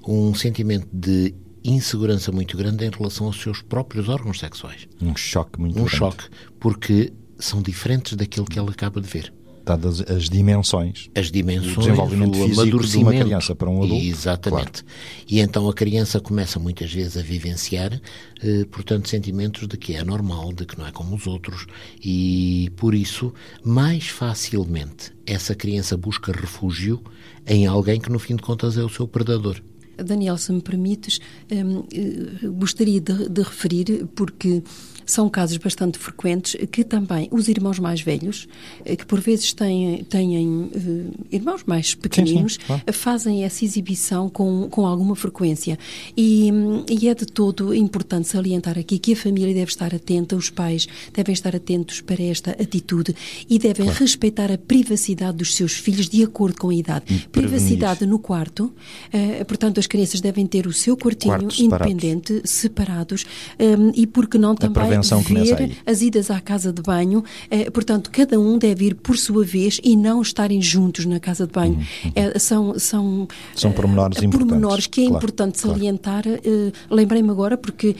um 0.06 0.32
sentimento 0.34 0.86
de 0.92 1.34
insegurança 1.64 2.30
muito 2.30 2.56
grande 2.56 2.84
em 2.84 2.90
relação 2.90 3.26
aos 3.26 3.40
seus 3.40 3.62
próprios 3.62 4.08
órgãos 4.08 4.38
sexuais. 4.38 4.86
Um 5.00 5.16
choque 5.16 5.58
muito 5.58 5.78
um 5.78 5.84
grande. 5.84 5.94
Um 5.94 5.98
choque, 5.98 6.24
porque 6.60 7.12
são 7.38 7.62
diferentes 7.62 8.14
daquilo 8.14 8.46
que 8.46 8.58
ela 8.58 8.70
acaba 8.70 9.00
de 9.00 9.08
ver 9.08 9.32
dadas 9.64 10.00
as 10.02 10.28
dimensões, 10.28 11.08
as 11.14 11.30
dimensões, 11.30 11.76
o 11.76 11.80
desenvolvimento 11.80 12.38
o 12.38 12.48
físico 12.48 12.86
de 12.86 12.98
uma 12.98 13.12
criança 13.12 13.54
para 13.54 13.70
um 13.70 13.82
adulto. 13.82 14.04
Exatamente. 14.04 14.84
Claro. 14.84 14.86
E 15.28 15.40
então 15.40 15.68
a 15.68 15.74
criança 15.74 16.20
começa 16.20 16.58
muitas 16.58 16.92
vezes 16.92 17.16
a 17.16 17.22
vivenciar, 17.22 17.98
eh, 18.42 18.64
portanto, 18.70 19.08
sentimentos 19.08 19.66
de 19.66 19.76
que 19.76 19.94
é 19.94 20.04
normal, 20.04 20.52
de 20.52 20.66
que 20.66 20.78
não 20.78 20.86
é 20.86 20.92
como 20.92 21.16
os 21.16 21.26
outros, 21.26 21.66
e 22.02 22.70
por 22.76 22.94
isso, 22.94 23.32
mais 23.64 24.08
facilmente, 24.08 25.12
essa 25.26 25.54
criança 25.54 25.96
busca 25.96 26.30
refúgio 26.30 27.02
em 27.46 27.66
alguém 27.66 27.98
que, 27.98 28.10
no 28.10 28.18
fim 28.18 28.36
de 28.36 28.42
contas, 28.42 28.76
é 28.76 28.82
o 28.82 28.88
seu 28.88 29.08
predador. 29.08 29.60
Daniel, 29.96 30.38
se 30.38 30.52
me 30.52 30.60
permites, 30.60 31.20
hum, 31.50 31.84
eh, 31.92 32.48
gostaria 32.48 33.00
de, 33.00 33.28
de 33.28 33.42
referir, 33.42 34.06
porque 34.14 34.62
são 35.06 35.28
casos 35.28 35.56
bastante 35.56 35.98
frequentes 35.98 36.56
que 36.70 36.84
também 36.84 37.28
os 37.30 37.48
irmãos 37.48 37.78
mais 37.78 38.00
velhos, 38.00 38.48
eh, 38.84 38.96
que 38.96 39.04
por 39.04 39.20
vezes 39.20 39.52
têm, 39.52 40.04
têm 40.04 40.38
uh, 40.38 41.12
irmãos 41.30 41.62
mais 41.64 41.94
pequeninos, 41.94 42.54
sim, 42.54 42.60
sim, 42.60 42.66
claro. 42.66 42.92
fazem 42.92 43.44
essa 43.44 43.64
exibição 43.64 44.28
com, 44.28 44.68
com 44.68 44.86
alguma 44.86 45.14
frequência. 45.14 45.78
E, 46.16 46.50
e, 46.88 47.08
é 47.08 47.14
de 47.14 47.26
todo 47.26 47.74
importante 47.74 48.28
salientar 48.28 48.78
aqui 48.78 48.98
que 48.98 49.12
a 49.12 49.16
família 49.16 49.54
deve 49.54 49.70
estar 49.70 49.94
atenta, 49.94 50.36
os 50.36 50.50
pais 50.50 50.88
devem 51.12 51.32
estar 51.32 51.54
atentos 51.54 52.00
para 52.00 52.22
esta 52.22 52.50
atitude 52.52 53.14
e 53.48 53.58
devem 53.58 53.86
claro. 53.86 54.00
respeitar 54.00 54.50
a 54.50 54.58
privacidade 54.58 55.38
dos 55.38 55.54
seus 55.54 55.72
filhos 55.72 56.08
de 56.08 56.22
acordo 56.22 56.58
com 56.58 56.70
a 56.70 56.74
idade. 56.74 57.28
Privacidade 57.30 58.06
no 58.06 58.18
quarto, 58.18 58.64
uh, 58.64 59.44
portanto, 59.44 59.78
as 59.78 59.86
crianças 59.86 60.20
devem 60.20 60.46
ter 60.46 60.66
o 60.66 60.72
seu 60.72 60.96
quartinho 60.96 61.34
Quartos 61.34 61.60
independente, 61.60 62.42
separados, 62.44 63.26
um, 63.58 63.92
e 63.94 64.06
porque 64.06 64.38
não 64.38 64.54
também 64.54 64.93
ver 65.00 65.76
as 65.86 66.02
idas 66.02 66.30
à 66.30 66.40
casa 66.40 66.72
de 66.72 66.82
banho. 66.82 67.24
Eh, 67.50 67.70
portanto, 67.70 68.10
cada 68.10 68.38
um 68.38 68.58
deve 68.58 68.86
ir 68.86 68.94
por 68.94 69.16
sua 69.16 69.44
vez 69.44 69.80
e 69.82 69.96
não 69.96 70.22
estarem 70.22 70.60
juntos 70.60 71.04
na 71.04 71.20
casa 71.20 71.46
de 71.46 71.52
banho. 71.52 71.74
Uhum. 71.74 72.12
Eh, 72.14 72.38
são, 72.38 72.78
são, 72.78 73.28
são 73.54 73.72
pormenores 73.72 74.18
eh, 74.18 74.24
importantes. 74.24 74.48
pormenores 74.48 74.86
que 74.86 75.02
é 75.02 75.04
claro, 75.04 75.16
importante 75.16 75.58
salientar. 75.58 76.22
Claro. 76.22 76.72
Lembrei-me 76.90 77.30
agora 77.30 77.56
porque 77.56 77.96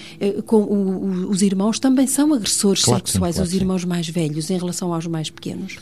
com 0.47 0.63
o, 0.63 1.27
o, 1.27 1.31
os 1.31 1.43
irmãos 1.43 1.79
também 1.79 2.07
são 2.07 2.33
agressores 2.33 2.85
claro 2.85 3.07
sexuais, 3.07 3.37
sim, 3.37 3.43
os 3.43 3.55
irmãos 3.55 3.85
mais 3.85 4.09
velhos, 4.09 4.51
em 4.51 4.59
relação 4.59 4.93
aos 4.93 5.07
mais 5.07 5.31
pequenos. 5.31 5.77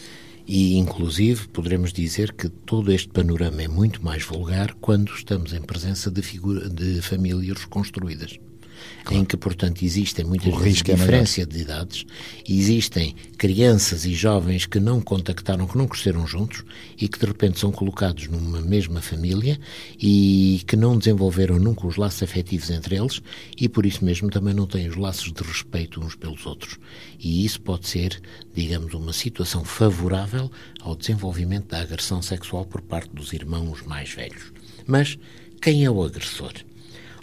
E, 0.46 0.77
inclusive, 0.77 1.46
poderemos 1.48 1.92
dizer 1.92 2.33
que 2.33 2.48
todo 2.48 2.90
este 2.90 3.09
panorama 3.09 3.62
é 3.62 3.68
muito 3.68 4.05
mais 4.05 4.25
vulgar 4.25 4.75
quando 4.81 5.12
estamos 5.12 5.53
em 5.53 5.61
presença 5.61 6.11
de, 6.11 6.20
figura, 6.20 6.68
de 6.68 7.01
famílias 7.01 7.59
reconstruídas 7.59 8.38
claro. 9.04 9.22
em 9.22 9.24
que, 9.24 9.36
portanto, 9.36 9.82
existem 9.82 10.24
muitas 10.24 10.52
o 10.52 10.56
vezes 10.56 10.82
é 10.86 10.94
diferença 10.94 11.42
é 11.42 11.46
de 11.46 11.58
idades, 11.58 12.06
existem 12.48 13.14
crianças 13.36 14.04
e 14.04 14.14
jovens 14.14 14.66
que 14.66 14.78
não 14.78 15.00
contactaram, 15.00 15.66
que 15.66 15.76
não 15.76 15.86
cresceram 15.86 16.26
juntos 16.26 16.64
e 16.98 17.08
que 17.08 17.18
de 17.18 17.26
repente 17.26 17.58
são 17.58 17.72
colocados 17.72 18.28
numa 18.28 18.60
mesma 18.60 19.00
família 19.00 19.58
e 20.00 20.62
que 20.66 20.76
não 20.76 20.96
desenvolveram 20.98 21.58
nunca 21.58 21.86
os 21.86 21.96
laços 21.96 22.22
afetivos 22.22 22.70
entre 22.70 22.96
eles 22.96 23.20
e 23.58 23.68
por 23.68 23.86
isso 23.86 24.04
mesmo 24.04 24.30
também 24.30 24.54
não 24.54 24.66
têm 24.66 24.88
os 24.88 24.96
laços 24.96 25.32
de 25.32 25.42
respeito 25.42 26.00
uns 26.00 26.14
pelos 26.14 26.46
outros. 26.46 26.78
E 27.18 27.44
isso 27.44 27.60
pode 27.60 27.88
ser, 27.88 28.20
digamos, 28.54 28.94
uma 28.94 29.12
situação 29.12 29.64
favorável 29.64 30.50
ao 30.80 30.94
desenvolvimento 30.94 31.68
da 31.68 31.80
agressão 31.80 32.22
sexual 32.22 32.64
por 32.64 32.80
parte 32.80 33.10
dos 33.14 33.32
irmãos 33.32 33.82
mais 33.82 34.10
velhos. 34.12 34.52
Mas 34.86 35.18
quem 35.60 35.84
é 35.84 35.90
o 35.90 36.02
agressor? 36.02 36.52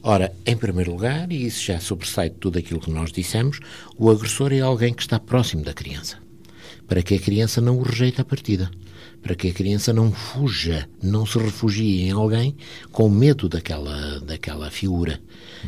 Ora, 0.01 0.33
em 0.45 0.55
primeiro 0.55 0.91
lugar, 0.91 1.29
e 1.31 1.45
isso 1.45 1.65
já 1.65 1.79
sobressai 1.79 2.29
tudo 2.29 2.57
aquilo 2.57 2.79
que 2.79 2.89
nós 2.89 3.11
dissemos, 3.11 3.59
o 3.97 4.09
agressor 4.09 4.53
é 4.53 4.61
alguém 4.61 4.93
que 4.93 5.01
está 5.01 5.19
próximo 5.19 5.63
da 5.63 5.73
criança, 5.73 6.17
para 6.87 7.03
que 7.03 7.15
a 7.15 7.19
criança 7.19 7.59
não 7.59 7.77
o 7.77 7.81
rejeite 7.81 8.21
à 8.21 8.25
partida, 8.25 8.71
para 9.21 9.35
que 9.35 9.49
a 9.49 9.53
criança 9.53 9.91
não 9.91 10.11
fuja, 10.11 10.87
não 11.01 11.25
se 11.25 11.37
refugie 11.37 12.03
em 12.03 12.11
alguém 12.11 12.55
com 12.91 13.09
medo 13.09 13.49
daquela, 13.49 14.19
daquela 14.21 14.71
figura. 14.71 15.19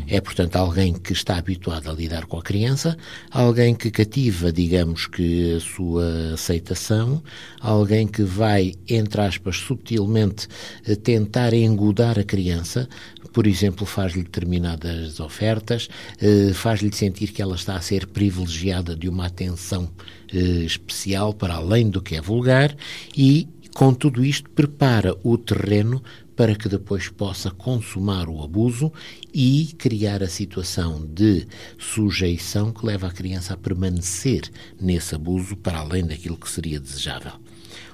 É, 0.08 0.22
portanto, 0.22 0.56
alguém 0.56 0.94
que 0.94 1.14
está 1.14 1.38
habituado 1.38 1.90
a 1.90 1.94
lidar 1.94 2.26
com 2.26 2.38
a 2.38 2.42
criança, 2.42 2.98
alguém 3.30 3.76
que 3.76 3.92
cativa, 3.92 4.52
digamos 4.52 5.06
que, 5.06 5.56
a 5.56 5.60
sua 5.60 6.34
aceitação, 6.34 7.22
alguém 7.60 8.08
que 8.08 8.24
vai, 8.24 8.74
entre 8.88 9.22
aspas, 9.22 9.58
subtilmente 9.58 10.48
eh, 10.86 10.96
tentar 10.96 11.54
engodar 11.54 12.18
a 12.18 12.24
criança, 12.24 12.88
por 13.34 13.48
exemplo, 13.48 13.86
faz-lhe 13.86 14.24
determinadas 14.24 15.20
ofertas, 15.20 15.90
eh, 16.22 16.52
faz-lhe 16.54 16.94
sentir 16.94 17.28
que 17.28 17.42
ela 17.42 17.56
está 17.56 17.76
a 17.76 17.82
ser 17.82 18.08
privilegiada 18.08 18.96
de 18.96 19.08
uma 19.08 19.26
atenção 19.28 19.90
eh, 20.34 20.64
especial 20.66 21.34
para 21.34 21.56
além 21.56 21.90
do 21.90 22.02
que 22.02 22.16
é 22.16 22.22
vulgar 22.22 22.76
e, 23.16 23.48
com 23.82 23.96
tudo 23.96 24.24
isto, 24.24 24.48
prepara 24.52 25.18
o 25.24 25.36
terreno 25.40 26.04
para 26.36 26.54
que 26.54 26.70
depois 26.70 27.10
possa 27.10 27.50
consumar 27.50 28.30
o 28.30 28.44
abuso 28.44 28.94
e 29.34 29.74
criar 29.76 30.22
a 30.22 30.28
situação 30.28 31.04
de 31.04 31.48
sujeição 31.80 32.72
que 32.72 32.86
leva 32.86 33.08
a 33.08 33.12
criança 33.12 33.56
a 33.56 33.58
permanecer 33.58 34.44
nesse 34.80 35.16
abuso 35.16 35.56
para 35.56 35.80
além 35.80 36.06
daquilo 36.06 36.38
que 36.38 36.48
seria 36.48 36.80
desejável. 36.80 37.32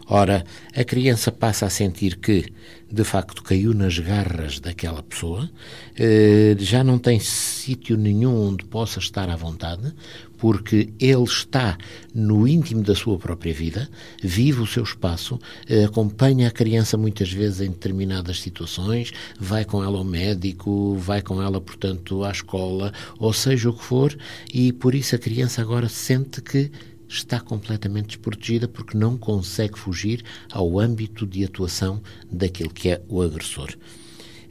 Ora, 0.09 0.45
a 0.73 0.83
criança 0.85 1.33
passa 1.33 1.65
a 1.65 1.69
sentir 1.69 2.17
que, 2.17 2.45
de 2.89 3.03
facto, 3.03 3.43
caiu 3.43 3.73
nas 3.73 3.99
garras 3.99 4.57
daquela 4.57 5.03
pessoa, 5.03 5.49
eh, 5.97 6.55
já 6.59 6.81
não 6.81 6.97
tem 6.97 7.19
sítio 7.19 7.97
nenhum 7.97 8.49
onde 8.49 8.63
possa 8.63 8.99
estar 8.99 9.29
à 9.29 9.35
vontade, 9.35 9.93
porque 10.37 10.89
ele 10.99 11.23
está 11.23 11.77
no 12.13 12.47
íntimo 12.47 12.83
da 12.83 12.95
sua 12.95 13.17
própria 13.17 13.53
vida, 13.53 13.89
vive 14.21 14.61
o 14.61 14.67
seu 14.67 14.83
espaço, 14.83 15.39
eh, 15.67 15.85
acompanha 15.85 16.47
a 16.47 16.51
criança 16.51 16.97
muitas 16.97 17.31
vezes 17.31 17.61
em 17.61 17.69
determinadas 17.69 18.39
situações, 18.41 19.11
vai 19.39 19.65
com 19.65 19.83
ela 19.83 19.97
ao 19.97 20.03
médico, 20.03 20.95
vai 20.95 21.21
com 21.21 21.41
ela, 21.41 21.59
portanto, 21.59 22.23
à 22.23 22.31
escola, 22.31 22.93
ou 23.19 23.33
seja 23.33 23.69
o 23.69 23.73
que 23.73 23.83
for, 23.83 24.17
e 24.53 24.71
por 24.71 24.93
isso 24.95 25.15
a 25.15 25.19
criança 25.19 25.61
agora 25.61 25.89
sente 25.89 26.41
que 26.41 26.71
está 27.07 27.39
completamente 27.39 28.07
desprotegida 28.07 28.67
porque 28.67 28.97
não 28.97 29.17
consegue 29.17 29.79
fugir 29.79 30.23
ao 30.51 30.77
âmbito 30.77 31.25
de 31.25 31.43
atuação 31.43 32.01
daquele 32.29 32.69
que 32.69 32.89
é 32.89 33.01
o 33.07 33.21
agressor. 33.21 33.73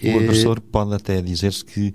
O 0.03 0.19
agressor 0.19 0.61
pode 0.61 0.95
até 0.95 1.23
dizer-se 1.23 1.65
que 1.65 1.93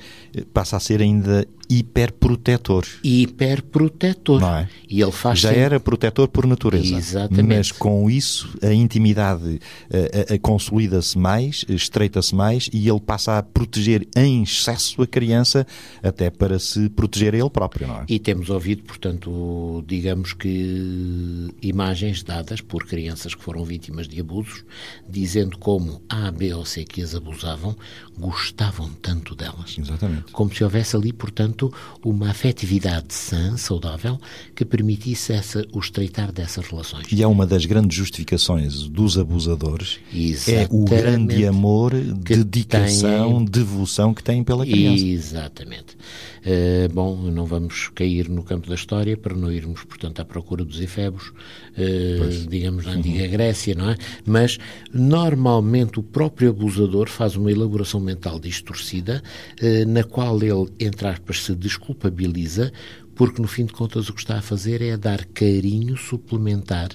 passa 0.53 0.77
a 0.77 0.79
ser 0.79 1.01
ainda 1.01 1.47
hiperprotetor. 1.71 2.85
Hiperprotetor. 3.03 4.39
Não 4.41 4.55
é? 4.57 4.69
E 4.89 5.01
ele 5.01 5.11
faz 5.11 5.39
Já 5.39 5.49
sempre- 5.49 5.63
era 5.63 5.79
protetor 5.79 6.27
por 6.27 6.45
natureza. 6.45 6.95
Exatamente. 6.95 7.47
Mas 7.57 7.71
com 7.71 8.09
isso 8.09 8.57
a 8.61 8.73
intimidade 8.73 9.59
eh, 9.89 10.25
eh, 10.29 10.37
consolida-se 10.37 11.17
mais, 11.17 11.65
estreita-se 11.69 12.33
mais 12.33 12.69
e 12.73 12.87
ele 12.89 12.99
passa 12.99 13.37
a 13.37 13.43
proteger 13.43 14.07
em 14.15 14.43
excesso 14.43 15.01
a 15.01 15.07
criança 15.07 15.65
até 16.01 16.29
para 16.29 16.57
se 16.59 16.89
proteger 16.89 17.33
a 17.33 17.37
ele 17.37 17.49
próprio, 17.49 17.87
não 17.87 17.97
é? 18.01 18.05
E 18.07 18.19
temos 18.19 18.49
ouvido, 18.49 18.83
portanto, 18.83 19.83
digamos 19.87 20.33
que 20.33 21.49
imagens 21.61 22.23
dadas 22.23 22.61
por 22.61 22.85
crianças 22.85 23.35
que 23.35 23.43
foram 23.43 23.63
vítimas 23.63 24.07
de 24.07 24.19
abusos, 24.19 24.63
dizendo 25.09 25.57
como 25.57 26.01
A, 26.09 26.31
B 26.31 26.53
ou 26.53 26.65
C 26.65 26.83
que 26.83 27.01
as 27.01 27.13
abusavam 27.15 27.75
gostavam 28.17 28.89
tanto 29.01 29.35
delas. 29.35 29.75
Exatamente. 29.77 30.31
Como 30.31 30.53
se 30.53 30.63
houvesse 30.63 30.95
ali, 30.95 31.11
portanto, 31.13 31.60
uma 32.03 32.29
afetividade 32.29 33.13
sã, 33.13 33.57
saudável, 33.57 34.17
que 34.55 34.63
permitisse 34.63 35.33
essa, 35.33 35.65
o 35.73 35.79
estreitar 35.79 36.31
dessas 36.31 36.65
relações. 36.67 37.05
E 37.11 37.21
é 37.21 37.27
uma 37.27 37.45
das 37.45 37.65
grandes 37.65 37.97
justificações 37.97 38.87
dos 38.87 39.17
abusadores 39.17 39.99
é 40.47 40.67
o 40.69 40.85
grande 40.85 41.45
amor, 41.45 41.93
dedicação, 41.93 43.43
devoção 43.43 44.13
que 44.13 44.23
têm 44.23 44.43
pela 44.43 44.65
criança. 44.65 45.05
Exatamente. 45.05 45.97
Eh, 46.43 46.87
bom, 46.91 47.15
não 47.31 47.45
vamos 47.45 47.89
cair 47.93 48.27
no 48.29 48.43
campo 48.43 48.67
da 48.67 48.75
história 48.75 49.15
para 49.15 49.35
não 49.35 49.51
irmos, 49.51 49.83
portanto, 49.83 50.19
à 50.21 50.25
procura 50.25 50.65
dos 50.65 50.79
efebos, 50.81 51.31
eh, 51.77 52.17
digamos, 52.49 52.85
na 52.85 52.93
antiga 52.93 53.27
Grécia, 53.27 53.75
não 53.75 53.89
é? 53.91 53.95
Mas, 54.25 54.57
normalmente, 54.91 55.99
o 55.99 56.03
próprio 56.03 56.49
abusador 56.49 57.09
faz 57.09 57.35
uma 57.35 57.51
elaboração 57.51 57.99
mental 57.99 58.39
distorcida, 58.39 59.21
eh, 59.61 59.85
na 59.85 60.03
qual 60.03 60.41
ele, 60.41 60.67
entre 60.79 61.07
aspas, 61.07 61.43
se 61.43 61.55
desculpabiliza, 61.55 62.71
porque, 63.13 63.41
no 63.41 63.47
fim 63.47 63.65
de 63.65 63.73
contas, 63.73 64.09
o 64.09 64.13
que 64.13 64.21
está 64.21 64.37
a 64.39 64.41
fazer 64.41 64.81
é 64.81 64.97
dar 64.97 65.25
carinho 65.25 65.95
suplementar, 65.95 66.89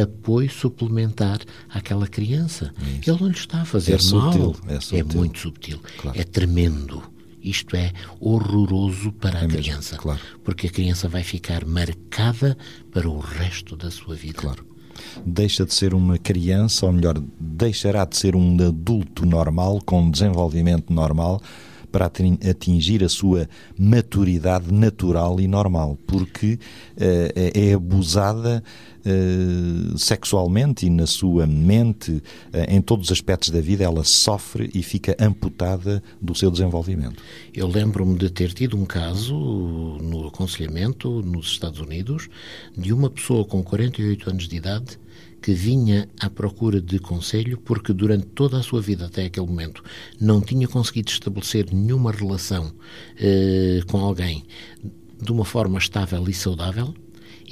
apoio 0.00 0.48
suplementar 0.50 1.40
àquela 1.68 2.06
criança. 2.06 2.72
Ele 3.04 3.18
não 3.18 3.26
lhe 3.28 3.34
está 3.34 3.62
a 3.62 3.64
fazer 3.64 3.94
É 3.94 4.12
mal. 4.14 4.32
subtil, 4.32 4.56
é 4.68 4.80
subtil. 4.80 5.18
muito 5.18 5.38
subtil. 5.40 5.80
Claro. 5.98 6.20
É 6.20 6.22
tremendo. 6.22 7.02
Isto 7.42 7.76
é 7.76 7.92
horroroso 8.20 9.12
para 9.12 9.38
a 9.40 9.42
É 9.42 9.46
mesmo, 9.46 9.62
criança. 9.62 9.96
claro. 9.96 10.20
Porque 10.44 10.66
a 10.66 10.70
criança 10.70 11.08
vai 11.08 11.22
ficar 11.22 11.64
marcada 11.64 12.56
para 12.92 13.08
o 13.08 13.18
resto 13.18 13.76
da 13.76 13.90
sua 13.90 14.14
vida. 14.14 14.38
Claro. 14.38 14.64
Deixa 15.26 15.64
de 15.64 15.74
ser 15.74 15.94
uma 15.94 16.18
criança, 16.18 16.86
ou 16.86 16.92
melhor, 16.92 17.20
deixará 17.40 18.04
de 18.04 18.16
ser 18.16 18.36
um 18.36 18.56
adulto 18.66 19.26
normal, 19.26 19.80
com 19.84 20.10
desenvolvimento 20.10 20.92
normal, 20.92 21.40
para 21.90 22.06
atin- 22.06 22.38
atingir 22.48 23.02
a 23.04 23.08
sua 23.08 23.48
maturidade 23.78 24.72
natural 24.72 25.40
e 25.40 25.46
normal, 25.46 25.98
porque 26.06 26.58
é 26.96 27.70
é 27.70 27.74
abusada 27.74 28.62
eh, 29.04 29.96
sexualmente 29.96 30.86
e 30.86 30.90
na 30.90 31.06
sua 31.06 31.46
mente, 31.46 32.22
eh, 32.52 32.74
em 32.74 32.80
todos 32.80 33.06
os 33.06 33.12
aspectos 33.12 33.50
da 33.50 33.60
vida, 33.60 33.84
ela 33.84 34.04
sofre 34.04 34.70
e 34.74 34.82
fica 34.82 35.16
amputada 35.18 36.02
do 36.20 36.34
seu 36.34 36.50
desenvolvimento. 36.50 37.22
Eu 37.54 37.66
lembro-me 37.66 38.16
de 38.16 38.30
ter 38.30 38.52
tido 38.52 38.76
um 38.76 38.84
caso 38.84 39.34
no 40.00 40.28
aconselhamento 40.28 41.22
nos 41.22 41.46
Estados 41.46 41.80
Unidos 41.80 42.28
de 42.76 42.92
uma 42.92 43.10
pessoa 43.10 43.44
com 43.44 43.62
48 43.62 44.30
anos 44.30 44.48
de 44.48 44.56
idade 44.56 44.98
que 45.42 45.52
vinha 45.52 46.08
à 46.20 46.30
procura 46.30 46.80
de 46.80 47.00
conselho 47.00 47.58
porque 47.58 47.92
durante 47.92 48.26
toda 48.26 48.58
a 48.58 48.62
sua 48.62 48.80
vida 48.80 49.06
até 49.06 49.24
aquele 49.24 49.46
momento 49.46 49.82
não 50.20 50.40
tinha 50.40 50.68
conseguido 50.68 51.10
estabelecer 51.10 51.66
nenhuma 51.72 52.12
relação 52.12 52.72
eh, 53.18 53.80
com 53.88 53.98
alguém 53.98 54.44
de 55.20 55.32
uma 55.32 55.44
forma 55.44 55.78
estável 55.78 56.28
e 56.28 56.32
saudável 56.32 56.94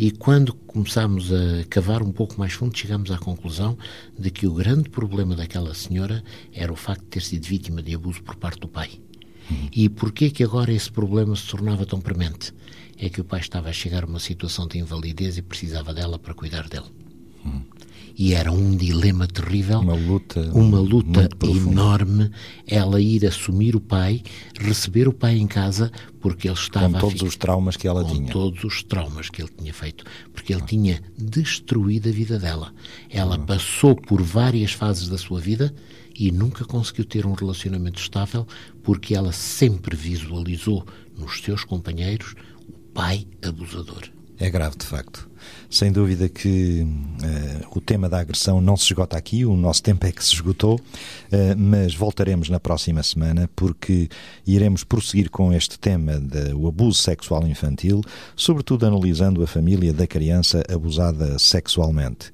e 0.00 0.10
quando 0.10 0.54
começámos 0.54 1.30
a 1.30 1.62
cavar 1.68 2.02
um 2.02 2.10
pouco 2.10 2.38
mais 2.38 2.54
fundo, 2.54 2.74
chegámos 2.74 3.10
à 3.10 3.18
conclusão 3.18 3.76
de 4.18 4.30
que 4.30 4.46
o 4.46 4.54
grande 4.54 4.88
problema 4.88 5.36
daquela 5.36 5.74
senhora 5.74 6.24
era 6.54 6.72
o 6.72 6.76
facto 6.76 7.02
de 7.02 7.08
ter 7.08 7.20
sido 7.20 7.46
vítima 7.46 7.82
de 7.82 7.94
abuso 7.94 8.22
por 8.22 8.34
parte 8.36 8.60
do 8.60 8.66
pai. 8.66 8.98
E 9.70 9.90
porquê 9.90 10.30
que 10.30 10.42
agora 10.42 10.72
esse 10.72 10.90
problema 10.90 11.36
se 11.36 11.46
tornava 11.46 11.84
tão 11.84 12.00
premente? 12.00 12.54
É 12.96 13.10
que 13.10 13.20
o 13.20 13.24
pai 13.24 13.40
estava 13.40 13.68
a 13.68 13.74
chegar 13.74 14.04
a 14.04 14.06
uma 14.06 14.18
situação 14.18 14.66
de 14.66 14.78
invalidez 14.78 15.36
e 15.36 15.42
precisava 15.42 15.92
dela 15.92 16.18
para 16.18 16.32
cuidar 16.32 16.66
dele. 16.66 16.86
E 18.16 18.34
era 18.34 18.52
um 18.52 18.76
dilema 18.76 19.26
terrível, 19.26 19.80
Uma 19.80 19.94
luta 19.94 20.50
uma 20.52 20.78
luta 20.78 21.28
enorme, 21.42 22.30
ela 22.66 23.00
ir 23.00 23.26
assumir 23.26 23.74
o 23.74 23.80
pai, 23.80 24.22
receber 24.58 25.08
o 25.08 25.12
pai 25.12 25.36
em 25.36 25.46
casa, 25.46 25.90
porque 26.20 26.48
ele 26.48 26.54
estava 26.54 26.92
Com 26.92 26.98
todos 26.98 27.22
os 27.22 27.36
traumas 27.36 27.76
que 27.76 27.88
ela 27.88 28.04
com 28.04 28.14
tinha. 28.14 28.32
todos 28.32 28.62
os 28.64 28.82
traumas 28.82 29.30
que 29.30 29.42
ele 29.42 29.50
tinha 29.56 29.72
feito, 29.72 30.04
porque 30.32 30.52
ele 30.52 30.62
tinha 30.62 31.00
destruído 31.16 32.08
a 32.08 32.12
vida 32.12 32.38
dela. 32.38 32.72
Ela 33.08 33.38
passou 33.38 33.94
por 33.96 34.22
várias 34.22 34.72
fases 34.72 35.08
da 35.08 35.16
sua 35.18 35.40
vida 35.40 35.74
e 36.18 36.30
nunca 36.30 36.64
conseguiu 36.64 37.04
ter 37.04 37.24
um 37.24 37.32
relacionamento 37.32 38.00
estável, 38.00 38.46
porque 38.82 39.14
ela 39.14 39.32
sempre 39.32 39.96
visualizou 39.96 40.86
nos 41.18 41.40
seus 41.40 41.64
companheiros 41.64 42.34
o 42.68 42.72
pai 42.92 43.26
abusador. 43.42 44.02
É 44.38 44.50
grave, 44.50 44.76
de 44.76 44.86
facto. 44.86 45.28
Sem 45.70 45.92
dúvida 45.92 46.28
que 46.28 46.84
eh, 47.22 47.64
o 47.70 47.80
tema 47.80 48.08
da 48.08 48.18
agressão 48.18 48.60
não 48.60 48.76
se 48.76 48.86
esgota 48.86 49.16
aqui, 49.16 49.44
o 49.44 49.54
nosso 49.54 49.80
tempo 49.80 50.04
é 50.04 50.10
que 50.10 50.22
se 50.24 50.34
esgotou, 50.34 50.80
eh, 51.30 51.54
mas 51.54 51.94
voltaremos 51.94 52.48
na 52.48 52.58
próxima 52.58 53.04
semana 53.04 53.48
porque 53.54 54.08
iremos 54.44 54.82
prosseguir 54.82 55.30
com 55.30 55.52
este 55.52 55.78
tema 55.78 56.18
do 56.18 56.66
abuso 56.66 57.00
sexual 57.00 57.46
infantil, 57.46 58.00
sobretudo 58.34 58.84
analisando 58.84 59.44
a 59.44 59.46
família 59.46 59.92
da 59.92 60.08
criança 60.08 60.60
abusada 60.68 61.38
sexualmente. 61.38 62.32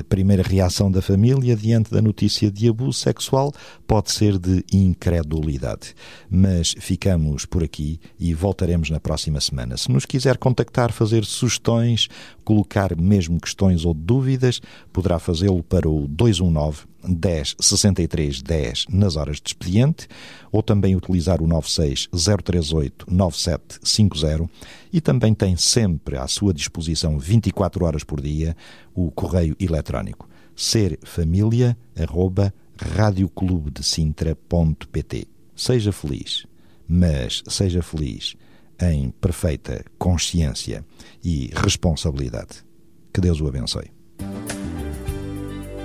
A 0.00 0.04
primeira 0.04 0.42
reação 0.42 0.90
da 0.90 1.02
família 1.02 1.54
diante 1.54 1.90
da 1.90 2.00
notícia 2.00 2.50
de 2.50 2.68
abuso 2.70 2.98
sexual 2.98 3.52
pode 3.86 4.10
ser 4.10 4.38
de 4.38 4.64
incredulidade. 4.72 5.94
Mas 6.30 6.74
ficamos 6.78 7.44
por 7.44 7.62
aqui 7.62 8.00
e 8.18 8.32
voltaremos 8.32 8.88
na 8.88 8.98
próxima 8.98 9.42
semana. 9.42 9.76
Se 9.76 9.90
nos 9.90 10.06
quiser 10.06 10.38
contactar, 10.38 10.90
fazer 10.90 11.22
sugestões, 11.26 12.08
colocar 12.46 12.96
mesmo 12.96 13.38
questões 13.40 13.84
ou 13.84 13.92
dúvidas, 13.92 14.62
poderá 14.92 15.18
fazê-lo 15.18 15.64
para 15.64 15.88
o 15.88 16.06
219 16.06 16.84
10 17.08 17.56
63 17.60 18.40
10 18.40 18.86
nas 18.88 19.16
horas 19.16 19.40
de 19.40 19.48
expediente 19.48 20.06
ou 20.52 20.62
também 20.62 20.94
utilizar 20.94 21.42
o 21.42 21.46
96 21.46 22.08
038 22.44 23.06
9750 23.10 24.48
e 24.92 25.00
também 25.00 25.34
tem 25.34 25.56
sempre 25.56 26.16
à 26.16 26.28
sua 26.28 26.54
disposição 26.54 27.18
24 27.18 27.84
horas 27.84 28.04
por 28.04 28.20
dia 28.20 28.56
o 28.94 29.10
correio 29.10 29.56
eletrónico 29.58 30.28
serfamilia 30.54 31.76
arroba 31.98 32.54
radioclubedecintra.pt 32.78 35.26
Seja 35.54 35.90
feliz, 35.90 36.46
mas 36.88 37.42
seja 37.48 37.82
feliz 37.82 38.36
em 38.80 39.10
perfeita 39.10 39.84
consciência 39.98 40.84
e 41.26 41.50
responsabilidade. 41.52 42.64
Que 43.12 43.20
Deus 43.20 43.40
o 43.40 43.48
abençoe. 43.48 43.90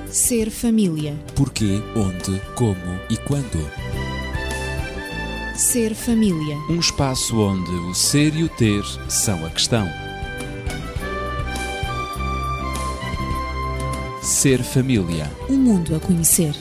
Ser 0.08 0.52
família. 0.52 1.16
Porquê, 1.36 1.82
onde, 1.96 2.40
como 2.54 3.00
e 3.10 3.18
quando. 3.18 3.58
Ser 5.56 5.96
família. 5.96 6.56
Um 6.70 6.80
espaço 6.80 7.40
onde 7.40 7.72
o 7.72 7.94
ser 7.96 8.36
e 8.36 8.44
o 8.44 8.50
ter 8.50 8.84
são 9.10 9.44
a 9.44 9.50
questão. 9.50 9.88
Ser 14.22 14.62
família. 14.62 15.32
Um 15.50 15.58
mundo 15.58 15.96
a 15.96 16.00
conhecer. 16.00 16.54